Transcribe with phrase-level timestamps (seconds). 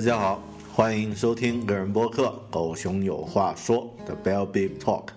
[0.00, 5.08] 大家好，欢迎收听个人播客《狗熊有话说》的 Bell Big Talk，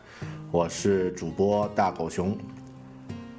[0.51, 2.37] 我是主播大狗熊。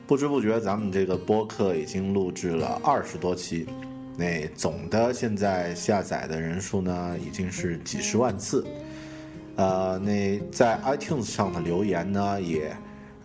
[0.06, 3.68] 不知不觉，咱们这个播客已经录制了二十多期，
[4.16, 8.66] 那总的现在下载的人数呢，已经是几十万次。
[9.56, 12.74] 呃，那在 iTunes 上的留言呢，也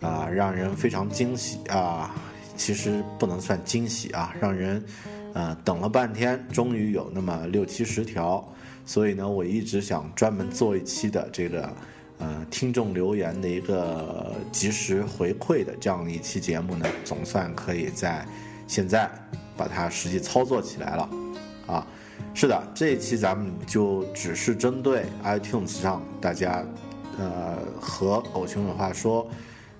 [0.02, 2.14] 啊让人非常惊喜啊，
[2.54, 4.84] 其实不能算惊喜啊，让人。
[5.32, 8.46] 呃，等了半天，终于有那么六七十条，
[8.84, 11.72] 所以呢，我一直想专门做一期的这个，
[12.18, 18.26] 呃，听众留言的一个及时回馈的这样的一期节目呢，总算可以在
[18.66, 19.08] 现在
[19.56, 21.10] 把它实际操作起来了，
[21.66, 21.86] 啊，
[22.34, 26.64] 是的，这一期咱们就只是针对 iTunes 上大家，
[27.18, 29.28] 呃，和狗熊有话说，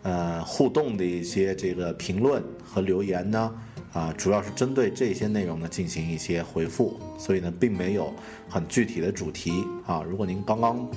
[0.03, 3.53] 呃，互动的一些这个评论和留言呢。
[3.93, 8.15] 啊，主要是针对这些内容呢进行一些回复，所以呢，并没有
[8.49, 10.05] 很具体的主题啊。
[10.09, 10.89] 如果您刚刚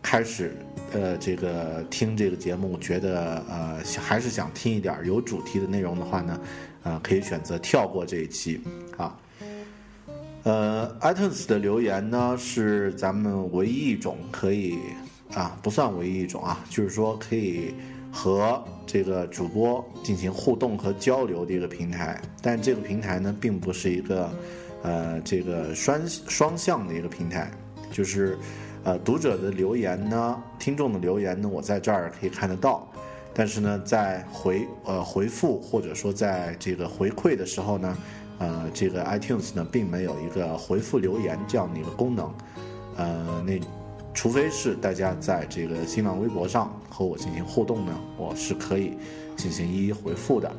[0.00, 0.56] 开始
[0.92, 6.40] 呃这个听这个节目，觉得呃还是想听一点有主题的内容的话呢，
[6.84, 8.60] 啊，可以选择跳过这一期
[8.96, 9.16] 啊。
[10.44, 14.78] 呃，iTunes 的留言呢是咱们唯一一种可以
[15.34, 17.74] 啊，不算唯一一种啊，就是说可以。
[18.12, 18.60] 和
[18.92, 24.28] 这个主播进行互动和交流的一个平台，但这个平台呢，并不是一个，
[24.82, 27.48] 呃，这个双双向的一个平台，
[27.92, 28.36] 就是，
[28.82, 32.90] 呃，读者的留言呢，听众的留言呢，我在这儿可以看得到，
[33.32, 37.96] 但是呢，在回呃回复或者说在这个回馈的时候呢，
[38.40, 42.34] 呃，这个 iTunes 呢，并没有一个回复留言这样的一个功能，
[42.96, 43.60] 呃，那。
[44.20, 48.92] 除非是大家在这个新浪微博上和我进行互动呢，我是可以
[49.34, 50.54] 进行一一回复的。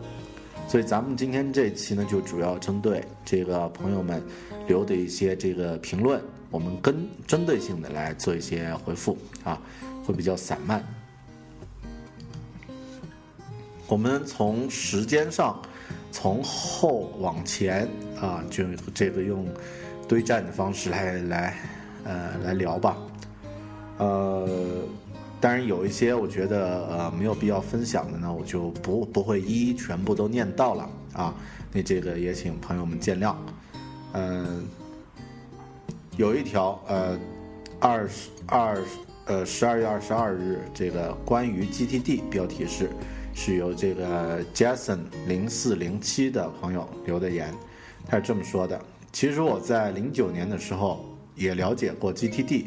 [0.67, 4.19] 所以咱们今天这期呢，就主要针对这个朋友们
[4.67, 6.19] 留的一些这个评论，
[6.49, 9.61] 我们跟针对性的来做一些回复啊，
[10.03, 10.83] 会比较散漫。
[13.85, 15.61] 我们从时间上
[16.11, 17.87] 从后往前
[18.19, 19.45] 啊，就这个用
[20.07, 21.55] 对战的方式来来
[22.05, 22.97] 呃来聊吧。
[24.01, 24.48] 呃，
[25.39, 31.36] 当然有一些我觉得呃没有必要分享的呢，我就不不会一一全部都念到了啊。
[31.71, 33.36] 那这个也请朋友们见谅。
[34.13, 34.65] 嗯，
[36.18, 37.15] 有一条呃
[37.80, 38.81] 二十二
[39.25, 42.89] 呃，十二月二十二日，这个关于 GTD，标题是
[43.36, 47.53] 是由这个 Jason 零四零七的朋友留的言，
[48.07, 48.81] 他是这么说的：
[49.13, 51.06] 其实我在零九年的时候
[51.36, 52.65] 也了解过 GTD，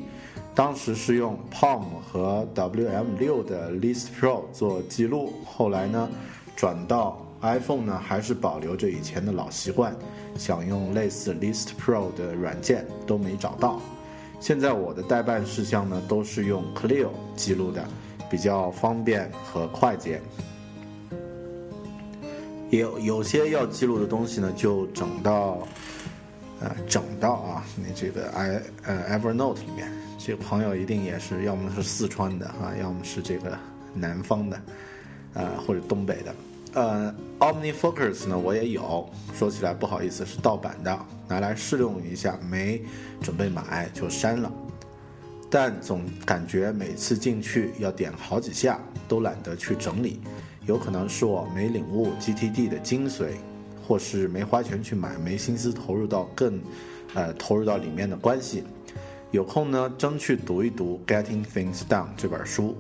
[0.54, 6.08] 当时是用 Palm 和 WM 六的 List Pro 做记录，后来呢
[6.54, 9.94] 转到 iPhone 呢，还是保留着以前的老习惯，
[10.38, 13.80] 想用类似 List Pro 的软件都没找到。
[14.38, 17.84] 现在我的代办事项呢，都是用 Clio 记录的，
[18.30, 20.20] 比较方便和快捷。
[22.70, 25.58] 有有些要记录的东西呢，就整到，
[26.60, 30.03] 呃，整到啊，你这个 i 呃 Evernote 里面。
[30.26, 33.58] 这朋友一定也是，要么是四川的啊，要么是这个
[33.92, 34.58] 南方的，
[35.34, 36.34] 呃，或者东北的。
[36.72, 39.06] 呃，OmniFocus 呢，我也有。
[39.34, 40.98] 说起来不好意思，是盗版的，
[41.28, 42.82] 拿来试用一下，没
[43.20, 44.50] 准备买就删了。
[45.50, 50.22] 但总感觉每次进去要点好几下，都懒得去整理。
[50.64, 53.32] 有可能是我没领悟 GTD 的精髓，
[53.86, 56.58] 或是没花钱去买，没心思投入到更，
[57.12, 58.64] 呃，投入到里面的关系。
[59.34, 62.76] 有空呢，争去读一读《Getting Things Done》这本书。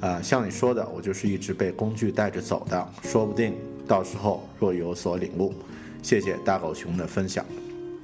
[0.00, 3.54] 啊，像你说的，我就是一直被工具带着走的，说不定
[3.86, 5.52] 到时候若有所领悟。
[6.02, 7.44] 谢谢大狗熊的分享。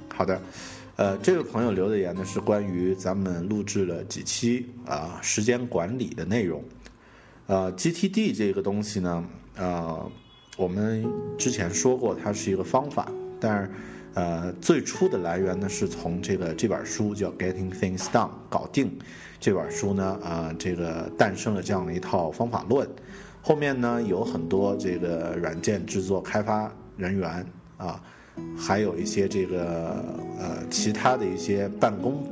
[0.07, 0.39] 好的，
[0.97, 6.63] 呃，这位朋友留的言呢是关于咱们录制了几期啊时间管理的内容。
[7.47, 9.25] 呃，GTD 这个东西呢，
[9.57, 10.11] 呃，
[10.57, 11.03] 我们
[11.39, 13.71] 之前说过它是一个方法，但是。
[14.15, 18.97] 呃，最初的来源呢，是从这个这本书叫《Getting Things Done》搞定
[19.39, 22.89] 这本书呢，啊，这个诞生了这样的一套方法论。
[23.41, 27.45] 后面呢，有很多这个软件制作开发人员
[27.77, 28.03] 啊，
[28.57, 30.03] 还有一些这个
[30.37, 32.23] 呃其他的一些办公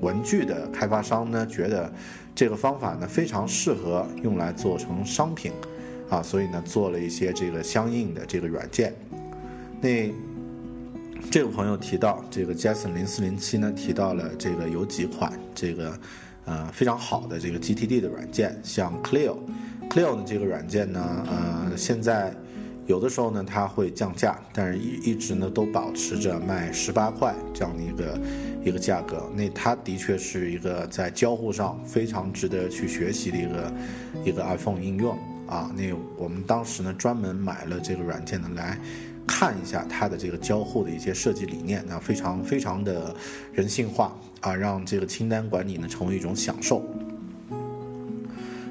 [0.00, 1.92] 文具的开发商呢，觉得
[2.34, 5.52] 这个方法呢非常适合用来做成商品
[6.08, 8.94] 啊，所以呢做了一些这个相应的这个软件。
[9.80, 10.10] 那
[11.30, 15.98] 这个朋友提到，这个 Jason 零四零七呢提到了这个有几款这个
[16.44, 22.32] 呃非常好的这个 GTD 的软件，像 Clio，Clio 的这个软件呢，呃现在
[22.86, 28.20] 有的时候呢它会降价，但是一一直呢都保持着卖十八块这样的一个
[28.66, 29.28] 一个价格。
[29.34, 33.72] 那它的确是一个在交互上非常值得去学习的一个
[34.26, 35.18] 一个 iPhone 应用
[35.48, 35.68] 啊。
[35.76, 38.78] 那我们当时呢专门买了这个软件呢来。
[39.26, 43.14] 看一下它的这个交互的一些设计理念，那非常非常的
[43.52, 46.82] 人性化啊，让这个清单管理呢成为一种享受。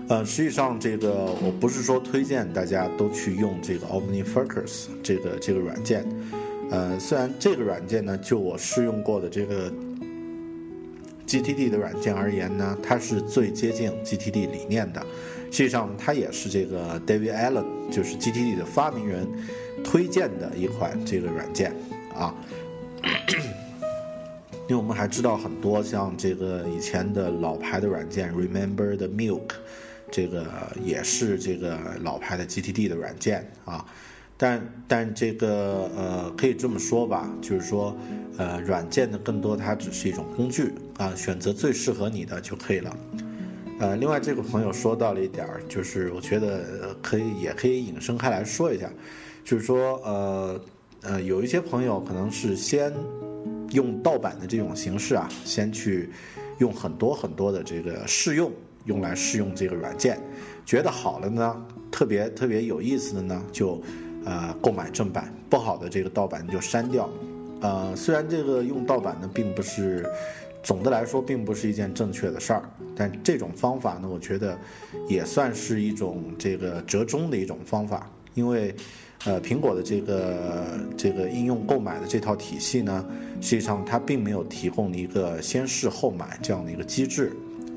[0.09, 6.05] 呃，实际上这个我不是说推荐大家都去用这个 OmniFocus 这个这个软件，
[6.69, 9.71] 呃，虽然这个软件呢，就我试用过的这个
[11.25, 15.01] GTD 的软件而言呢，它是最接近 GTD 理念的。
[15.49, 19.27] 实际上，它也是这个 David Allen，就是 GTD 的发明人。
[19.83, 21.73] 推荐的一款这个软件
[22.15, 22.33] 啊，
[24.67, 29.51] 因为我们还知道很多像这个以前的老牌的软件，Remember the Milk，
[30.11, 30.45] 这个
[30.83, 33.85] 也是这个老牌的 GTD 的软件啊。
[34.35, 37.95] 但但这个呃可以这么说吧，就是说
[38.37, 42.97] 呃软件的更多它只是一种工具啊，选择最适合你的就可以了。
[43.79, 48.89] 呃，另外这个朋友说到了一点儿，就是我觉得可以也可以引申开来说一下。
[49.44, 50.62] 就是说，呃，
[51.02, 52.94] 呃，有一些朋友可能是先
[53.71, 56.09] 用盗版的这种形式啊，先去
[56.59, 58.50] 用很多很多的这个试用，
[58.85, 60.18] 用来试用这个软件，
[60.66, 63.81] 觉得好了呢，特别特别有意思的呢，就
[64.23, 67.09] 呃购买正版，不好的这个盗版就删掉。
[67.59, 70.06] 呃，虽然这个用盗版呢，并不是
[70.64, 72.64] 总的来说并不是一件正确的事儿，
[72.95, 74.57] 但这种方法呢，我觉得
[75.09, 78.73] 也算是一种这个折中的一种方法，因为。
[79.25, 83.06] 呃，苹果的这个这个应用购买的这套体系呢，
[83.39, 87.31] 实际上它并没有提供一个先试后买这样的一个机制，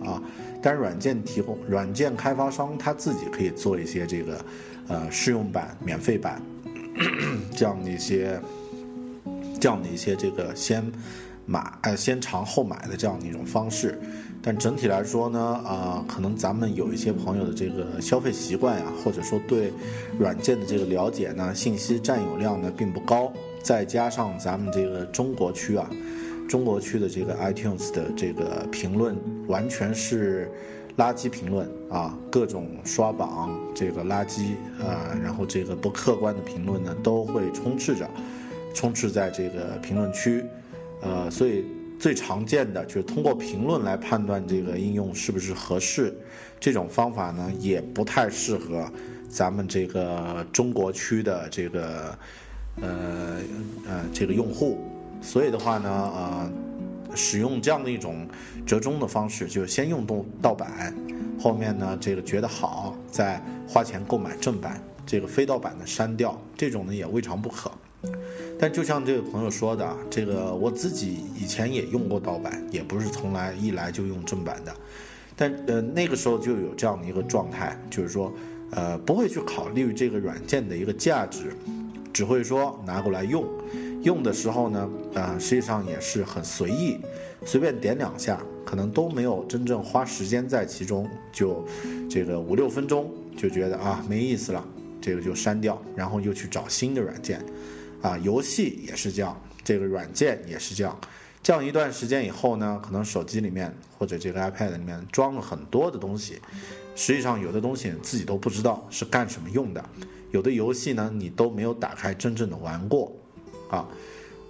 [0.04, 0.20] 啊，
[0.60, 4.44] 但是软件提供软件开发商他自己可以做一些这个，
[4.88, 6.42] 呃，试用版、免费版
[7.54, 8.40] 这样的一些
[9.60, 10.84] 这样的一些这个先
[11.46, 13.96] 买呃先尝后买的这样的一种方式。
[14.46, 19.72] 但整体来说呢，啊，可能咱们有一些朋友的这个消费习惯呀，或者说对
[20.20, 25.90] 软件的这个了解呢，信息占有量呢并不高，再加上咱们这个中国区啊，
[26.48, 29.16] 中国区的这个 iTunes 的这个评论
[29.48, 30.48] 完全是
[30.96, 38.08] 垃圾评论啊，各种刷榜这个垃圾啊，然后这个不客观的评论呢都会充斥着，
[38.72, 40.44] 充斥在这个评论区，
[41.00, 41.64] 呃，所以。
[41.98, 46.14] 最常见的就是通过评论来判断这个应用是不是合适，
[46.60, 48.90] 这种方法呢也不太适合
[49.28, 52.18] 咱们这个中国区的这个
[52.80, 53.38] 呃
[53.86, 54.78] 呃这个用户，
[55.20, 56.50] 所以的话呢，呃，
[57.14, 58.28] 使用这样的一种
[58.66, 60.94] 折中的方式，就是先用盗盗版，
[61.40, 67.70] 后面呢这个觉得好再花钱购买正版，这个非盗版的删掉，这种呢也未尝不可。
[68.58, 74.74] 但就像这位朋友说的，这个我自己以前也用过盗版，也不是从来一来就用正版的。
[75.36, 78.32] 但呃那个时候就有这样的一个状态，就是说，
[78.70, 81.52] 呃不会去考虑这个软件的一个价值，
[82.12, 83.44] 只会说拿过来用。
[84.02, 86.96] 用的时候呢，呃实际上也是很随意，
[87.44, 91.62] 随便点两下，可能都没有真正花时间在其中，就
[92.08, 94.64] 这个五六分钟就觉得啊没意思了，
[95.00, 97.44] 这个就删掉，然后又去找新的软件。
[98.02, 100.96] 啊，游戏也是这样，这个软件也是这样。
[101.42, 106.40] 这样一段时间以后呢，可能手机里面或者这个 iPad 里面装了很多的东西，
[106.96, 109.84] 实际上有的东西自己都不知道是干什么用的，
[110.32, 113.12] 有的游戏呢你都没有打开真正的玩过，
[113.70, 113.86] 啊，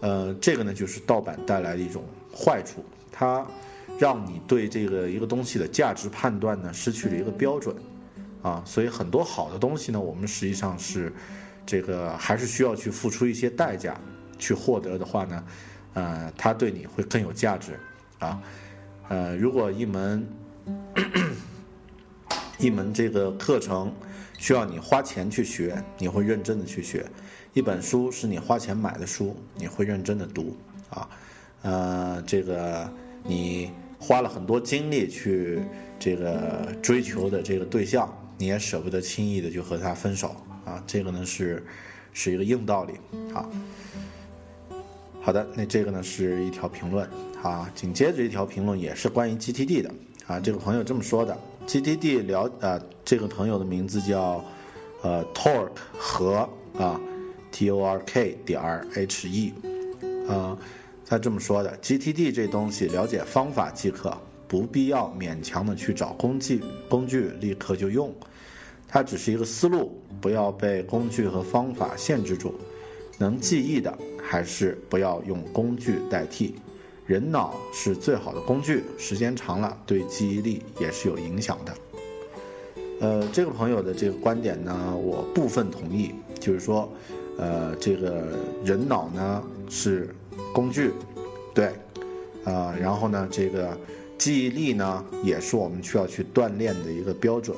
[0.01, 2.03] 呃，这个呢就是盗版带来的一种
[2.35, 3.47] 坏处，它
[3.99, 7.77] 让你对这个一个东西的价值判断呢失去了一个标准，
[8.41, 11.13] 啊，所以很多好的东西呢，我们实际上是。
[11.67, 14.01] 这个还是需要去付出一些代价
[14.39, 15.45] 去获得的话呢，
[15.95, 17.79] 呃，它对你会更有价值
[18.21, 18.41] 啊。
[19.09, 20.27] 呃，如果一门
[22.59, 23.93] 一门这个课程
[24.39, 27.05] 需要你花钱去学，你会认真的去学；
[27.53, 30.57] 一本书是你花钱买的书，你会认真的读
[30.89, 31.09] 啊。
[31.63, 32.89] 呃，这个
[33.25, 35.61] 你花了很多精力去
[35.99, 38.09] 这个追求的这个对象，
[38.39, 40.37] 你也舍不得轻易的就和他分手。
[40.67, 41.65] 啊，这个呢是
[42.13, 42.93] 是一个硬道理
[43.33, 43.49] 啊。
[45.23, 47.09] 好的，那这个呢是一条评论
[47.43, 47.71] 啊。
[47.75, 49.91] 紧接着一条评论也是关于 GTD 的
[50.27, 50.39] 啊。
[50.39, 54.45] 这个朋友这么说的：GTD 了啊，这个朋友的名字叫
[55.03, 57.01] 呃，Torque 和啊
[57.51, 58.61] T O R K 点
[58.95, 59.55] H E
[60.29, 60.59] 啊，
[61.07, 64.17] 他这么说的：GTD 这东西了解方法即可，
[64.49, 68.15] 不必要勉强的去找工具工具立刻就用。
[68.97, 72.55] 它只是一个思路，不要被工具和方法限制住。
[73.19, 76.55] 能记忆的，还是不要用工具代替。
[77.05, 81.75] 人脑是最好的工具，时间长了对记忆力也是有影响的。
[83.01, 86.91] 呃，这个朋友的这个观点呢，我部分同意，就是说，
[87.37, 88.29] 呃，这个
[88.65, 90.09] 人脑呢是
[90.55, 90.91] 工具，
[91.53, 91.67] 对，
[92.45, 93.77] 啊，然后呢，这个
[94.17, 97.55] 记忆力呢也是我们需要去锻炼的一个标准。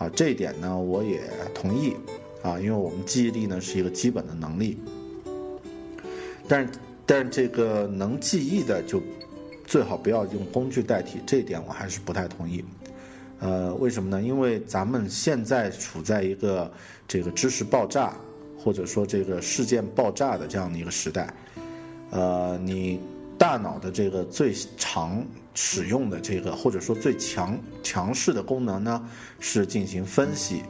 [0.00, 1.20] 啊，这一点呢，我也
[1.54, 1.94] 同意，
[2.42, 4.78] 啊，因为我们记忆力呢是一个基本的能力，
[6.48, 6.72] 但是，
[7.04, 9.02] 但是这个能记忆的就
[9.66, 12.64] 最好不要用工具代替，这一点我还是不太同意。
[13.40, 14.22] 呃，为什么呢？
[14.22, 16.72] 因为咱们现在处在一个
[17.06, 18.14] 这个知识爆炸
[18.58, 21.34] 或者说这个事件爆炸的这样的一个时代，
[22.10, 22.98] 呃，你
[23.40, 25.24] 大脑的这个最常。
[25.52, 29.08] 使用的这个或者说最强强势的功能呢，
[29.40, 30.62] 是进行分析，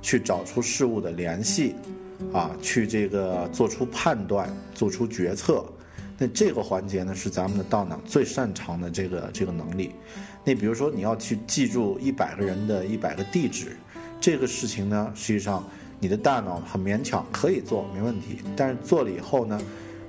[0.00, 1.74] 去找出事物的联系，
[2.32, 5.66] 啊，去这个做出判断、做出决策。
[6.16, 9.90] 那这个环节呢，是咱们的大脑最擅长的这个这个能力。
[10.44, 13.76] 那比如说你要去记住一百个人的一百个地址，
[14.20, 15.68] 这个事情呢，实际上
[15.98, 18.38] 你的大脑很勉强可以做，没问题。
[18.56, 19.60] 但是做了以后呢，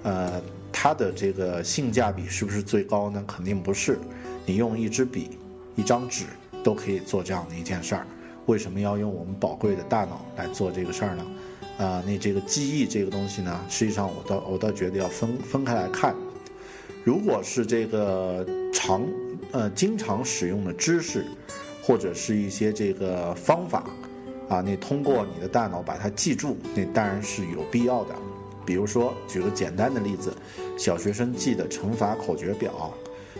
[0.03, 0.39] 呃，
[0.71, 3.23] 它的这个性价比是不是最高呢？
[3.27, 3.99] 肯定不是。
[4.45, 5.37] 你用一支笔、
[5.75, 6.25] 一张纸
[6.63, 8.07] 都可以做这样的一件事儿，
[8.45, 11.25] 为什么要用我们宝贵的大脑来做这个事儿呢？
[11.77, 16.15] 啊，那这个记忆这个东西呢，实际上我倒我倒觉得要分分开来看。
[17.03, 19.07] 如果是这个常
[19.51, 21.25] 呃经常使用的知识，
[21.81, 23.85] 或者是一些这个方法，
[24.49, 28.15] 啊，你通过你的大脑把它记住，那当然是有必要的。
[28.69, 30.31] 比如说，举个简单的例子，
[30.77, 32.93] 小学生记的乘法口诀表。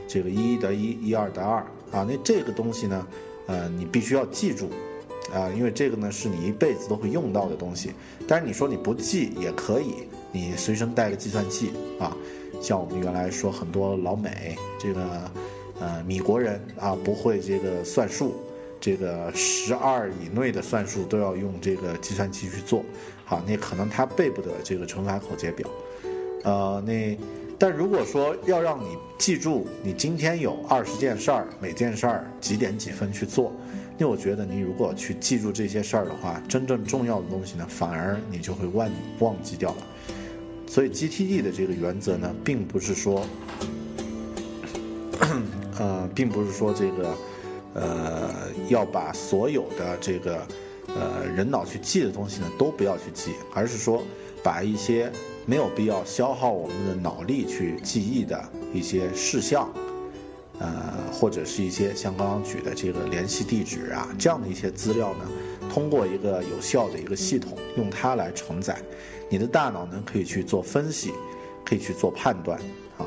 [0.07, 1.57] 这个一一得一，一二得二
[1.91, 3.07] 啊，那这个东西呢，
[3.45, 4.71] 呃，你必须要记住，
[5.31, 7.91] 啊，因为这个呢是你一辈子都会用到的东西。
[8.27, 9.97] 但是你说你不记也可以，
[10.31, 12.17] 你随身带个计算器啊，
[12.59, 15.31] 像我们原来说很多老美这个，
[15.79, 18.33] 呃，米国人啊不会这个算数，
[18.81, 22.83] 这个十二以内的算术都要用这个计算器去做，
[23.29, 25.69] 好，那可能他背不得这个乘法口诀表，
[26.43, 27.15] 呃，那。
[27.61, 33.51] 但如果说要让你记住你今天有二十件事儿，每件事儿几点几分去做，
[33.97, 39.87] 那我觉得你如果去记住这些事儿的话，真正重要的东西呢，反而你就会忘忘记掉了。
[40.67, 43.25] 所以 GTD 的这个原则呢，并不是说
[45.77, 47.17] 呃，并不是说这个，
[47.73, 48.31] 呃，
[48.69, 50.47] 要把所有的这个，
[50.95, 54.03] 呃，人脑去记的东西呢都不要去记，而是说
[54.43, 55.11] 把一些
[55.45, 58.41] 没有必要消耗我们的脑力去记忆的
[58.73, 59.71] 一些事项，
[60.59, 65.25] 呃，或者是一些像刚刚举的这个联系地址啊这样的一些资料呢，
[65.71, 68.77] 通过一个有效的一个系统，用它来承载，
[69.29, 71.13] 你的大脑呢可以去做分析，
[71.65, 72.59] 可以去做判断
[72.97, 73.05] 啊。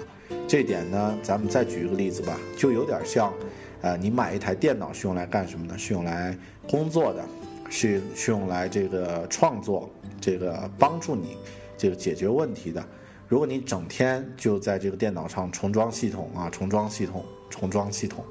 [0.48, 3.32] 这点呢，咱们再举一个例子吧，就有点像，
[3.80, 5.76] 呃，你买一台电脑是用来干什么呢？
[5.78, 6.36] 是用来
[6.68, 7.24] 工作的，
[7.72, 9.88] 是是用来这个创作，
[10.20, 11.38] 这个帮助你
[11.78, 12.84] 这个解决问题的。
[13.26, 18.22] 如果你整天就在这个电脑上重装系统啊，重装系统，重装系统，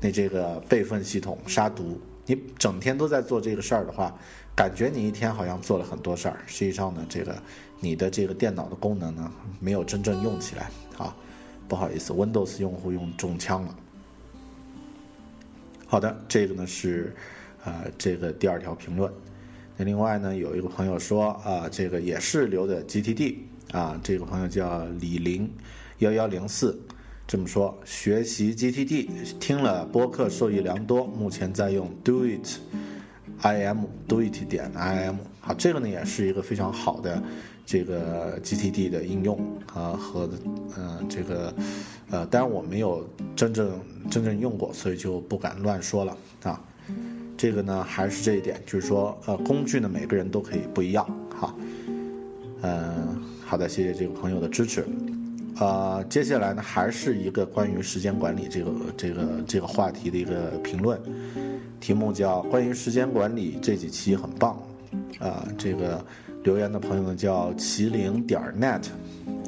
[0.00, 4.16] 那这个备份系统杀毒，你整天都在做这个事儿的话，
[4.54, 7.36] 感觉你一天好像做了很多事儿，实际上呢，这个
[7.80, 11.12] 你的这个电脑的功能呢，没有真正用起来啊。
[11.66, 13.76] 不好意思，Windows 用户用中枪了。
[15.88, 17.16] 好的，这个呢是，
[17.66, 19.12] 呃，这个第二条评论。
[19.76, 23.36] 那另外呢，有一个朋友说啊，这个也是留的 GTD
[23.72, 25.52] 啊，这个朋友叫李林
[25.98, 26.80] 幺幺零四，
[27.26, 32.58] 这么说，学习 GTD 听了播客受益良多，目前在用 Do It
[33.42, 37.22] I M Do It 点 I M，好，这个呢也是一个非常好的。
[37.66, 39.36] 这个 GTD 的应用
[39.74, 40.30] 啊和
[40.76, 41.52] 呃这个
[42.10, 43.04] 呃，当然我没有
[43.34, 46.62] 真正真正用过，所以就不敢乱说了啊。
[47.36, 51.04] 这个呢还是这一点，就是说呃工具呢每个人都可以不一样
[51.38, 51.54] 哈。
[52.62, 54.84] 嗯，好的，谢谢这个朋友的支持。
[55.58, 61.00] 啊，接下来呢还是一个关于时间管理这个这个这个话题的一个评论，
[61.80, 64.60] 题目叫关于时间管理这几期很棒
[65.18, 66.04] 啊，这个。
[66.44, 68.80] 留言的朋友呢叫麒麟点 net，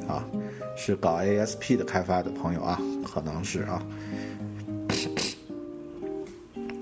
[0.05, 0.27] 啊，
[0.75, 3.81] 是搞 ASP 的开发的朋友啊，可能是啊。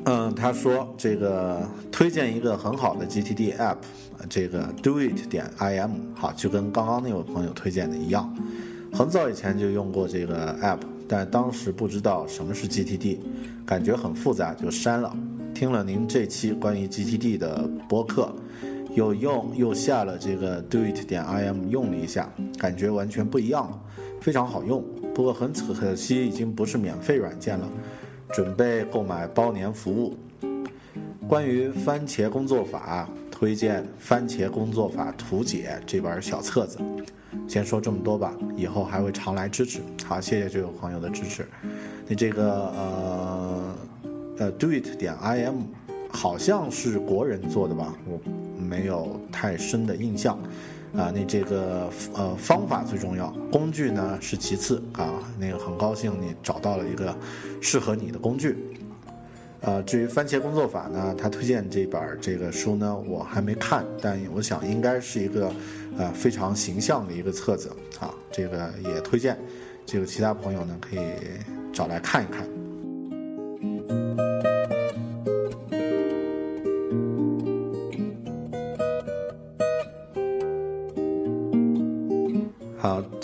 [0.09, 1.61] 嗯，他说这个
[1.91, 3.75] 推荐一个很好的 GTD app，
[4.29, 8.33] 这个 Do It 点 IM，好，就跟刚刚那位朋友推荐的一样。
[8.93, 13.17] 很早以前就用过这个 app，但当时不知道什么是 GTD，
[13.65, 15.13] 感觉很复杂就删了。
[15.53, 18.33] 听了您这期关于 GTD 的播客。
[18.95, 23.79] 有用，又下了这个 Do It 点 I M 用了一下，感觉完全不一样了，
[24.21, 24.81] 非常好用。
[25.13, 27.69] 不过很可惜，已经不是免费软件了，
[28.31, 30.17] 准备购买包年服务。
[31.27, 36.77] 关于番茄工作法，推荐《番茄工作法图解》这本小册子。
[37.47, 39.81] 先说这么多吧，以后还会常来支持。
[40.05, 41.47] 好，谢谢这位朋友的支持。
[42.07, 43.75] 你这个呃
[44.39, 45.61] 呃 Do It 点 I M
[46.09, 47.93] 好像是国人做的吧？
[48.05, 48.19] 我。
[48.57, 50.37] 没有太深的印象，
[50.95, 55.21] 啊，那这个呃方法最重要，工具呢是其次啊。
[55.37, 57.15] 那个很高兴你找到了一个
[57.61, 58.55] 适合你的工具，
[59.61, 65.51] 呃，至于番茄工作法呢，他推荐这本这个书呢，我还没看，但我想应该是一个
[65.97, 67.69] 呃非常形象的一个册子
[67.99, 69.37] 啊，这个也推荐，
[69.85, 71.01] 这个其他朋友呢可以
[71.73, 72.47] 找来看一看。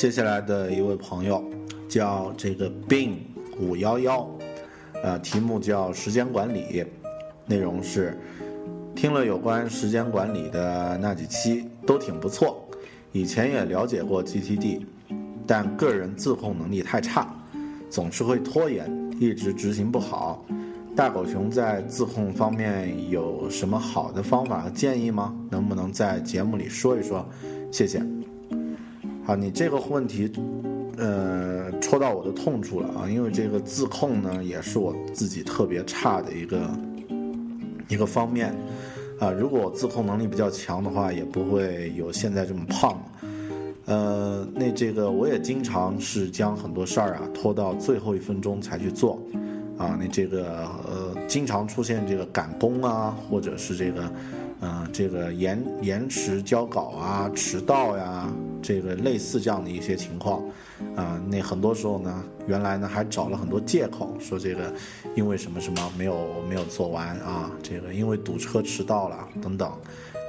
[0.04, 1.42] 接下来的一位朋友
[1.88, 3.20] 叫这个 Bin
[3.58, 4.30] 五幺幺，
[5.02, 6.84] 呃，题目叫时间管理，
[7.46, 8.20] 内容是
[8.94, 12.68] 听了有关时间管理的那几期都挺不错，
[13.14, 14.82] 以前也了解过 GTD，
[15.48, 17.34] 但个人自控能力太差，
[17.90, 18.86] 总是会拖延，
[19.22, 20.46] 一直执行不好。
[20.98, 25.34] 大狗熊在自控方面有什么好的方法和建议吗？
[25.50, 27.26] 能不能在节目里说一说？
[27.72, 28.04] 谢谢。
[29.26, 30.30] 啊，你这个问题，
[30.98, 33.08] 呃，戳到我的痛处了啊！
[33.10, 36.70] 因为这个自控呢，也是我自己特别差的一个
[37.88, 38.54] 一个方面
[39.20, 39.32] 啊。
[39.32, 43.02] 如果我自控能力比较强的话，也不会有现在这么胖。
[43.86, 49.22] 呃，那这个我也经常是将很多事儿啊拖到最后一分钟才去做
[49.78, 49.98] 啊。
[49.98, 54.12] 那这个呃，经常出现这个赶工啊，或者是这个。
[54.66, 58.30] 嗯，这个延延迟交稿啊，迟到呀，
[58.64, 60.42] 这个类似这样的一些情况，
[60.96, 64.74] 啊，那很多时候呢，原来呢还找了很多借口，说这个
[65.14, 69.72] 因为什么什么没有没有做完啊，这个因为堵车迟到了等等，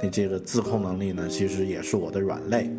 [0.03, 2.69] 那这个自控能力呢，其实也是我的软肋，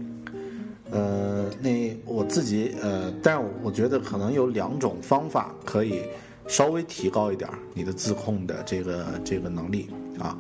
[0.91, 6.03] 呃，那我自己呃，但我觉得可能有两种方法可以
[6.47, 9.89] 稍微提高一点你的自控的这个这个能力
[10.19, 10.39] 啊。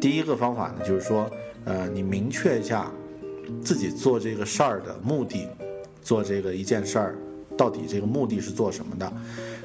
[0.00, 1.30] 第一个方法呢，就是说，
[1.64, 2.90] 呃，你明确一下
[3.62, 5.48] 自己做这个事儿的目的，
[6.02, 7.18] 做这个一件事儿
[7.56, 9.12] 到底这个目的是做什么的。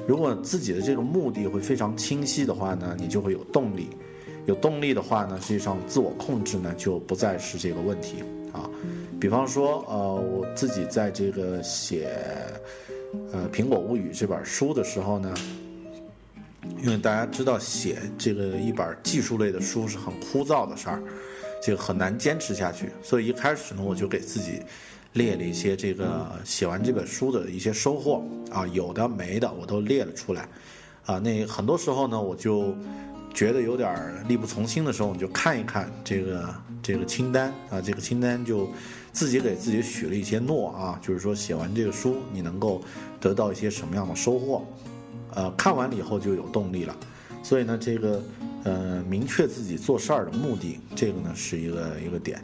[0.06, 3.88] 如果自己的这个目的会非常清晰的话呢，你就会有动力。
[4.46, 8.22] 有动力的话呢，实际上自我控制呢就不再是这个问题
[8.52, 8.70] 啊。
[9.18, 12.16] 比方说，呃，我自己在这个写
[13.32, 15.34] 呃《苹果物语》这本书的时候呢，
[16.80, 21.02] 因为大家知道写这个一本技术类的书是很枯燥的事儿，
[21.66, 24.62] 这个很难坚持下去，所以一开始呢，我就给自己
[25.14, 30.48] 列了一些这个写完这本书的一些收获啊，有的没的我都列了出来
[31.06, 31.18] 啊。
[31.18, 32.72] 那很多时候呢，我就。
[33.34, 38.66] 觉得有点力不从心的时候，你就看一看这个这个清单啊，这个清单就
[39.12, 42.80] 自己给自己许了一些诺啊，就是说写完这个书，你能够
[43.20, 44.64] 得到一些什么样的收获？
[45.34, 46.96] 呃，看完了以后就有动力了。
[47.46, 48.20] 所以呢，这个
[48.64, 52.42] 呃，明确自己做事儿的目的，这个呢是一个一个点。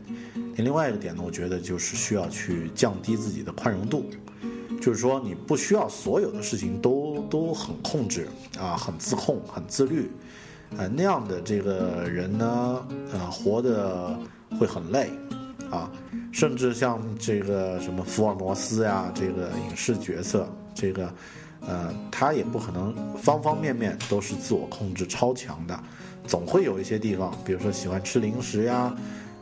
[0.59, 4.09] 另外一个点呢，我觉得就是需要去降低自己的宽容度，
[4.81, 10.09] 就是说你不需要所有的事情都都很控制啊，很自控，很自律。
[10.77, 14.17] 呃，那样的这个人呢，呃，活得
[14.57, 15.11] 会很累，
[15.69, 15.91] 啊，
[16.31, 21.13] 甚至像这个什么福尔摩斯呀，这个影视角色，这个，
[21.67, 25.79] 呃，他也不可能方方面面都是自我控制超强的，
[26.27, 28.95] 总会有一些地方，比如说喜欢吃零食呀、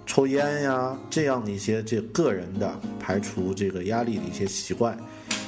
[0.06, 4.98] 抽烟呀这样的一些这个人的排除这个压力的一些习惯，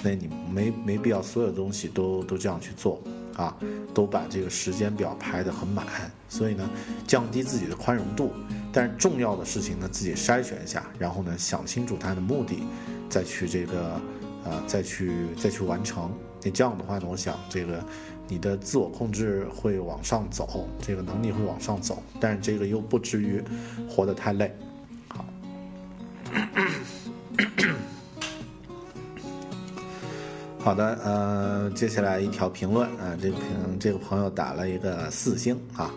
[0.03, 3.01] 那你没没必要所有东西都都这样去做。
[3.35, 3.57] 啊，
[3.95, 5.87] 都把这个时间表排得很满，
[6.29, 6.69] 所以呢，
[7.07, 8.31] 降低自己的宽容度。
[8.71, 12.63] 但是重要的事情呢，自己筛选一下，然后呢，想清楚它的目的，
[13.09, 13.99] 再去这个，
[14.45, 16.13] 呃，再去再去完成。
[16.45, 17.83] 那这样的话呢，我想这个
[18.29, 23.43] 你的自我控制会往上走，这个能力会往上走，但是这个又不至于
[23.89, 24.55] 活得太累。
[25.09, 25.25] 好。
[30.59, 35.91] 好的，呃，接下来一条评论啊，这个评这个朋友打了一个四星啊，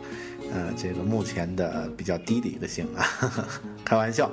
[0.52, 3.06] 呃，这个目前的比较低的一个星啊，
[3.86, 4.30] 开玩笑，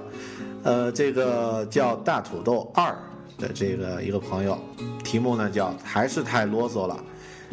[0.62, 2.96] 呃，这个叫大土豆二
[3.42, 4.56] 的这个一个朋友，
[5.02, 7.04] 题目呢叫还是太啰嗦了，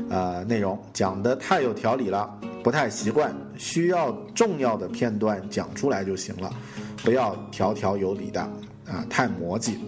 [0.10, 2.30] 呃，内容讲的太有条理了，
[2.63, 6.54] 不太习惯，需要重要的片段讲出来就行了，
[7.04, 8.39] 不要条条有理的
[8.86, 9.80] 啊，太磨叽。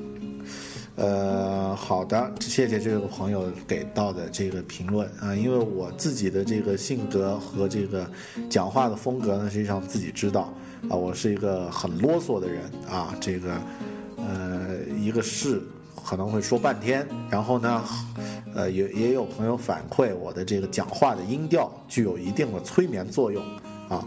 [0.95, 8.09] 呃，好的，谢谢这个朋友给到的这个评论啊，因为我自己的这个性格和这个
[8.49, 10.53] 讲话的风格呢，实际上自己知道
[10.89, 13.53] 啊，我是一个很啰嗦的人啊，这个
[14.17, 15.61] 呃一个事
[16.05, 17.83] 可能会说半天，然后呢，
[18.55, 23.43] 呃也也有朋友反馈我的这个讲话的音调具有一定的催眠作用
[23.89, 24.05] 啊，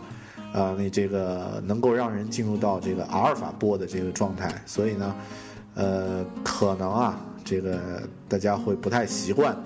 [0.52, 5.14] 啊，那这个能够让人进入到这个阿尔法波的这个状态，所以呢。
[5.76, 9.56] 呃，可能啊，这个大家会不太习惯，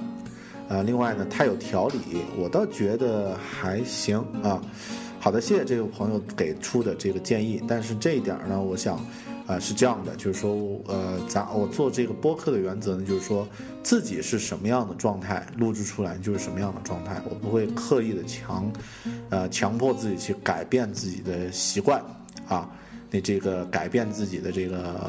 [0.66, 1.98] 呃，另外呢，太有条理，
[2.38, 4.58] 我倒觉得还行啊。
[5.20, 8.98] 好的，谢谢这位朋友给出的这个建议，但是这一点呢，我想，
[9.48, 13.48] 啊，是这样的，就是说，呃，咱我做这个播客的原则呢，就是说
[13.82, 18.70] 自己是什么样的状态，录制出来就是什么样的状态，我不会刻意的强，
[19.30, 22.00] 呃，强迫自己去改变自己的习惯，
[22.46, 22.70] 啊。
[23.10, 25.00] 那这个改变自己的这个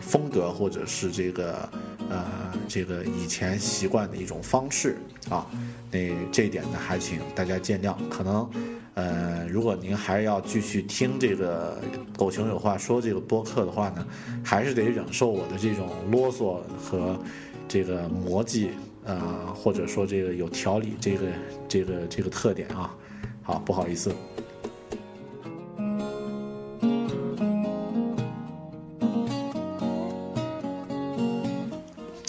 [0.00, 1.68] 风格，或者是这个
[2.10, 2.24] 呃
[2.66, 4.96] 这个以前习惯的一种方式
[5.28, 5.46] 啊，
[5.88, 7.94] 那这一点呢，还请大家见谅。
[8.08, 8.50] 可能
[8.94, 11.78] 呃，如果您还要继续听这个
[12.16, 14.06] “狗熊有话说”这个播客的话呢，
[14.44, 17.18] 还是得忍受我的这种啰嗦和
[17.66, 18.68] 这个磨叽
[19.04, 19.18] 呃，
[19.52, 21.26] 或者说这个有条理这个
[21.68, 22.94] 这个这个特点啊。
[23.42, 24.14] 好，不好意思。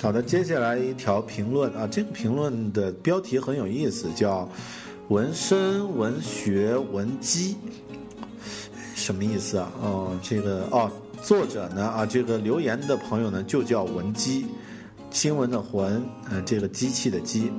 [0.02, 4.48] 好的，接下来一条评论啊，这个评论的标题很有意思，叫
[5.10, 7.56] “纹身文学文姬”，
[8.96, 9.72] 什么意思啊？
[9.82, 10.92] 哦，这个哦，
[11.22, 14.48] 作者呢啊，这个留言的朋友呢就叫文姬，
[15.12, 17.52] 新闻的文，嗯，这个机器的机，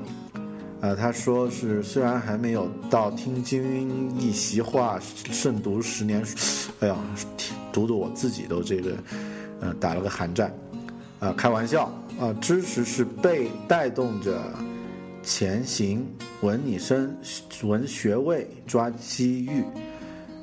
[0.80, 4.98] 啊，他说是虽然还没有到听君一席话，
[5.30, 6.96] 胜读十年书，哎呀，
[7.72, 8.96] 读的我自己都这个，
[9.61, 10.52] 呃，打了个寒战，
[11.20, 11.90] 啊，开玩笑。
[12.18, 14.40] 啊，知识是被带动着
[15.26, 16.06] 前行，
[16.40, 17.12] 闻你身，
[17.64, 19.64] 稳学位，抓机遇。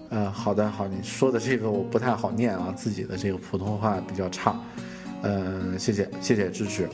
[0.10, 4.60] 呃，好的，好，你说的这个我不太好念啊，自己的这个普通话比较差。
[5.22, 6.90] 嗯，谢谢，谢谢支持。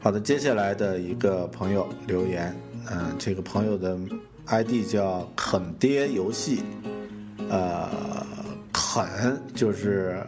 [0.00, 2.56] 好的，接下来的一个朋友留言，
[2.90, 3.94] 嗯，这个朋友的
[4.46, 6.62] ID 叫啃爹游戏，
[7.50, 7.90] 呃。
[8.72, 10.22] 狠就是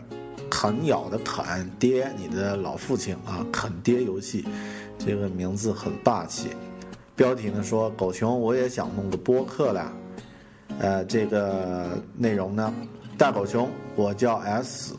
[0.51, 4.45] 啃咬的啃爹，你的老父亲啊，啃爹游戏，
[4.99, 6.51] 这个名字很霸气。
[7.15, 9.93] 标题呢说狗熊我也想弄个播客啦，
[10.79, 12.73] 呃，这个内容呢，
[13.17, 14.95] 大狗熊，我叫 S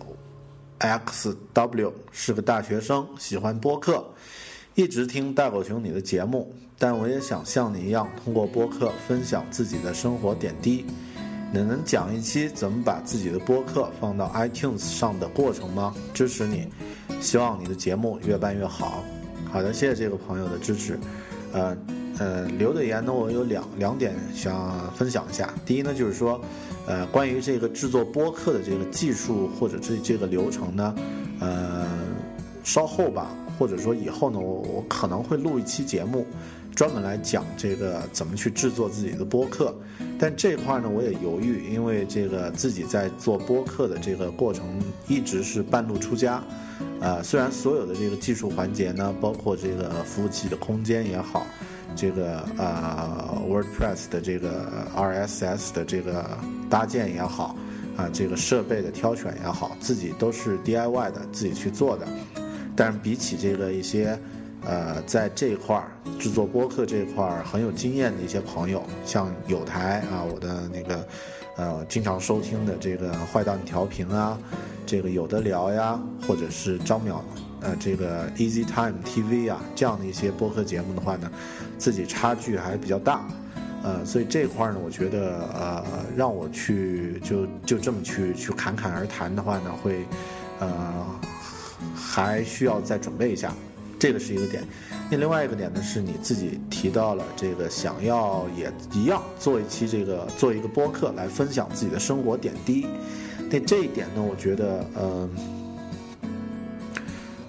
[0.80, 4.06] X W，是个大学生，喜欢播客，
[4.76, 10.86] 一直听大狗熊你的节目，但我也想像你一样，通过播客分享自己的生活点滴。
[11.52, 15.96] 你能讲一期怎么把自己的播客放到 iTunes 上的过程吗？
[16.14, 16.68] 支持你，
[17.20, 19.04] 希望你的节目越办越好。
[19.52, 21.00] 好的，谢谢这个朋友的支持。
[21.52, 21.76] 呃
[22.20, 25.52] 呃，留的言呢，我有两两点想分享一下。
[25.66, 26.40] 第一呢，就是说，
[26.86, 30.96] 呃，关于这个制作播客的这个技术或者这这个流程呢，
[31.40, 31.88] 呃，
[32.64, 36.26] 稍后吧，或者说以后呢，我我可能会录一期节目。
[36.76, 39.76] 专门来讲这个怎么去制作自己的播客，
[40.18, 46.42] 但这块呢我也犹豫，因为这个自己在做播客的这个过程一直是半路出家，
[47.02, 51.46] 呃，虽然所有的这个技术环节呢，包括这个服务器的空间也好，
[51.98, 56.26] 这个呃 WordPress 的这个 RSS 的这个
[56.70, 57.58] 搭建也好，
[57.98, 62.08] 啊，这个设备的挑选也好，自己都是 DIY 的，自己去做的，
[62.80, 64.18] 但是比起这个一些。
[64.62, 65.90] 呃，在这块儿
[66.20, 71.08] 制作播客这块儿很有经验的一些朋友，像有台啊，我的那个
[71.56, 74.38] 呃经常收听的这个坏蛋调频啊，
[74.86, 77.22] 这个有的聊呀，或者是张淼
[77.62, 81.32] 呃这个 Easy Time TV 啊这样的一些播客节目的话呢，
[81.78, 83.26] 自己差距还比较大，
[83.82, 85.86] 呃，所以这块儿呢，我觉得呃
[86.18, 90.06] 让我去就就这么去去侃侃而谈的话呢，会
[90.60, 90.68] 呃
[92.26, 93.54] 还需要再准备一下。
[94.00, 94.64] 这个是一个点，
[95.12, 102.88] 那另外一个点呢，是你自己提到了这个想要也一样做一期这个做一个播客来分享自己的生活点滴。
[103.52, 105.30] 那这一点呢，我觉得，呃，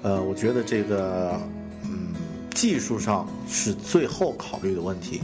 [0.02, 1.40] 呃，我觉得这个，
[1.84, 2.08] 嗯，
[2.52, 5.20] 技术上是最后考虑的问题。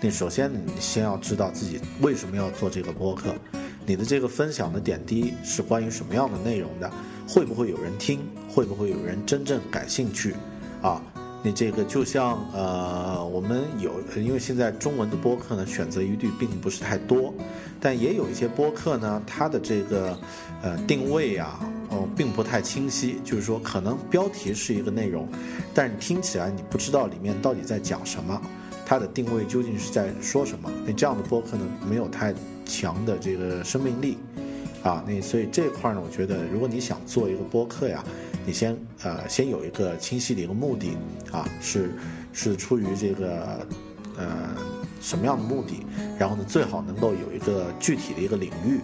[0.00, 3.34] 那首先你先要知道自己为什么要做这个播客，
[3.84, 6.90] 你的这个分享的点滴是关于什么样的内容的，
[7.32, 10.34] 会不会有人听，会不会有人真正感兴趣？
[10.82, 11.00] 啊，
[11.44, 17.32] 你这个就像呃，我们有，因为现在中文的播客呢，选择余地并不是太多，
[17.80, 20.18] 但也有一些播客呢，它的这个
[20.60, 21.56] 呃定位呀，
[21.90, 23.20] 哦，并不太清晰。
[23.22, 25.28] 就是说，可能标题是一个内容，
[25.72, 28.42] 但是听起来你不知道里面到底在讲什么，
[28.84, 30.68] 它的定位究竟是在说什么？
[30.84, 34.18] 那这样的播客呢，没有太强的这个生命力
[34.82, 35.04] 啊。
[35.06, 38.04] 那所以这块呢，我觉得如果你想做一个播客呀。
[38.46, 40.96] 你先呃，先有一个清晰的一个目的
[41.30, 41.92] 啊，是
[42.32, 43.66] 是出于这个
[44.16, 44.56] 呃
[45.02, 45.84] 什么样的目的？
[46.18, 48.80] 然后呢，最好能够有一个具体的一个领域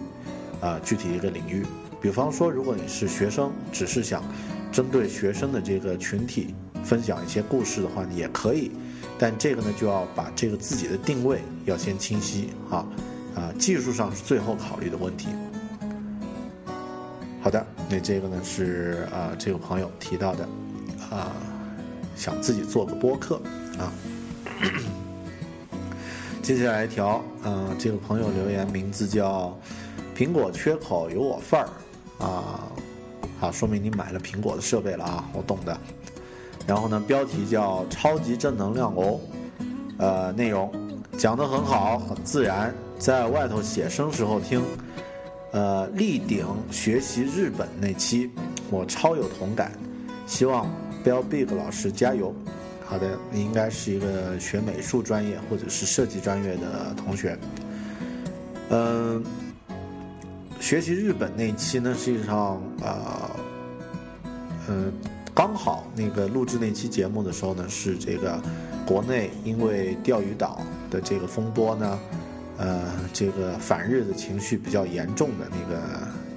[0.61, 1.65] 啊，具体的一个领域。
[1.99, 4.23] 比方说，如果你是学生，只是想
[4.71, 8.71] 针对学生的这个群体分享一些故事的话，你也可以。
[9.17, 12.85] 但这个呢，就要把这个自己的定位要先清晰啊
[13.35, 15.29] 啊，技术上是最后考虑的问题。
[17.47, 20.43] 好的，那这个呢是啊，这个朋友提到的，
[21.09, 21.31] 啊，
[22.13, 23.39] 想自己做个播客
[23.79, 23.87] 啊。
[26.43, 29.57] 接下来一条，嗯，这个朋友留言名字叫
[30.13, 31.69] “苹果缺口有我份儿”，
[32.19, 32.67] 啊，
[33.39, 35.79] 好，说明你买了苹果的设备了啊，我懂的。
[36.67, 39.17] 然后呢，标题叫“超级正能量哦”，
[39.99, 40.69] 呃，内容
[41.17, 44.61] 讲得很好，很自然，在外头写生时候听。
[45.57, 48.29] 呃，立鼎学习日本那期，
[48.69, 49.71] 我超有同感，
[50.27, 50.67] 希望
[51.03, 52.31] Bill Big 老师加油。
[52.85, 57.35] 好的，应该是一个学美术专业或者是设计专业的同学。
[58.69, 59.23] 嗯，
[60.59, 63.35] 学习日本那期呢，实际上啊，
[64.67, 64.93] 嗯，
[65.33, 68.39] 刚好那个录制那期节目的时候呢，是这个
[68.85, 71.99] 国内因为钓鱼岛的这个风波呢。
[72.57, 75.81] 呃，这个反日的情绪比较严重的那个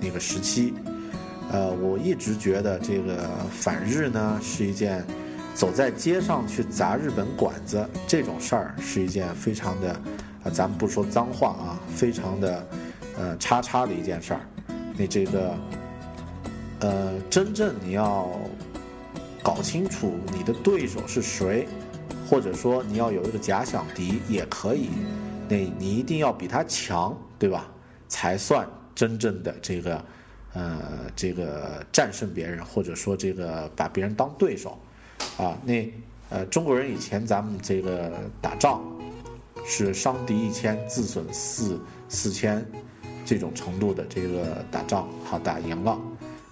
[0.02, 0.74] 那个时期，
[1.50, 5.02] 呃，我一直觉得这个反日呢是一件
[5.54, 9.92] 走在街上去砸日本馆子这种事儿是一件非常的，
[10.44, 12.66] 啊，咱们不说脏话啊，非常的
[13.18, 14.40] 呃叉叉的一件事儿。
[14.96, 15.54] 那这个
[16.80, 18.28] 呃，真正你要
[19.42, 21.66] 搞清楚你的对手是谁，
[22.28, 24.90] 或者说你要有一个假想敌也可以。
[25.50, 27.66] 那你一定要比他强，对吧？
[28.06, 30.04] 才算真正的这个，
[30.52, 30.80] 呃，
[31.16, 34.78] 这个战胜别人，或者说这个把别人当对手，
[35.36, 35.92] 啊，那
[36.28, 38.80] 呃，中国人以前咱们这个打仗
[39.64, 42.64] 是伤敌一千，自损四四千
[43.24, 45.98] 这种程度的这个打仗，好打赢了，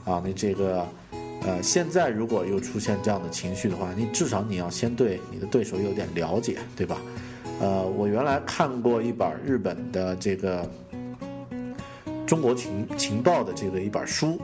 [0.05, 0.87] 啊，那这个，
[1.43, 7.01] 呃，现在如果又出现这样的情绪的话，你至少你要先对你的对手有点了解，对吧？
[7.61, 10.69] 呃，我原来看过一本日本的这个
[12.25, 14.41] 中国情情报的这个一本书，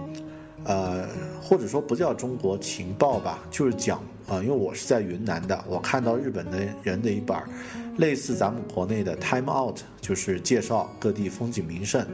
[0.65, 1.07] 呃，
[1.41, 7.39] 或者说不叫中国情报吧，就是讲啊，因为我是在云南的，我看到日本的人的一本
[7.99, 12.05] 类似咱们国内的 Time Out，就是介绍各地风景名胜，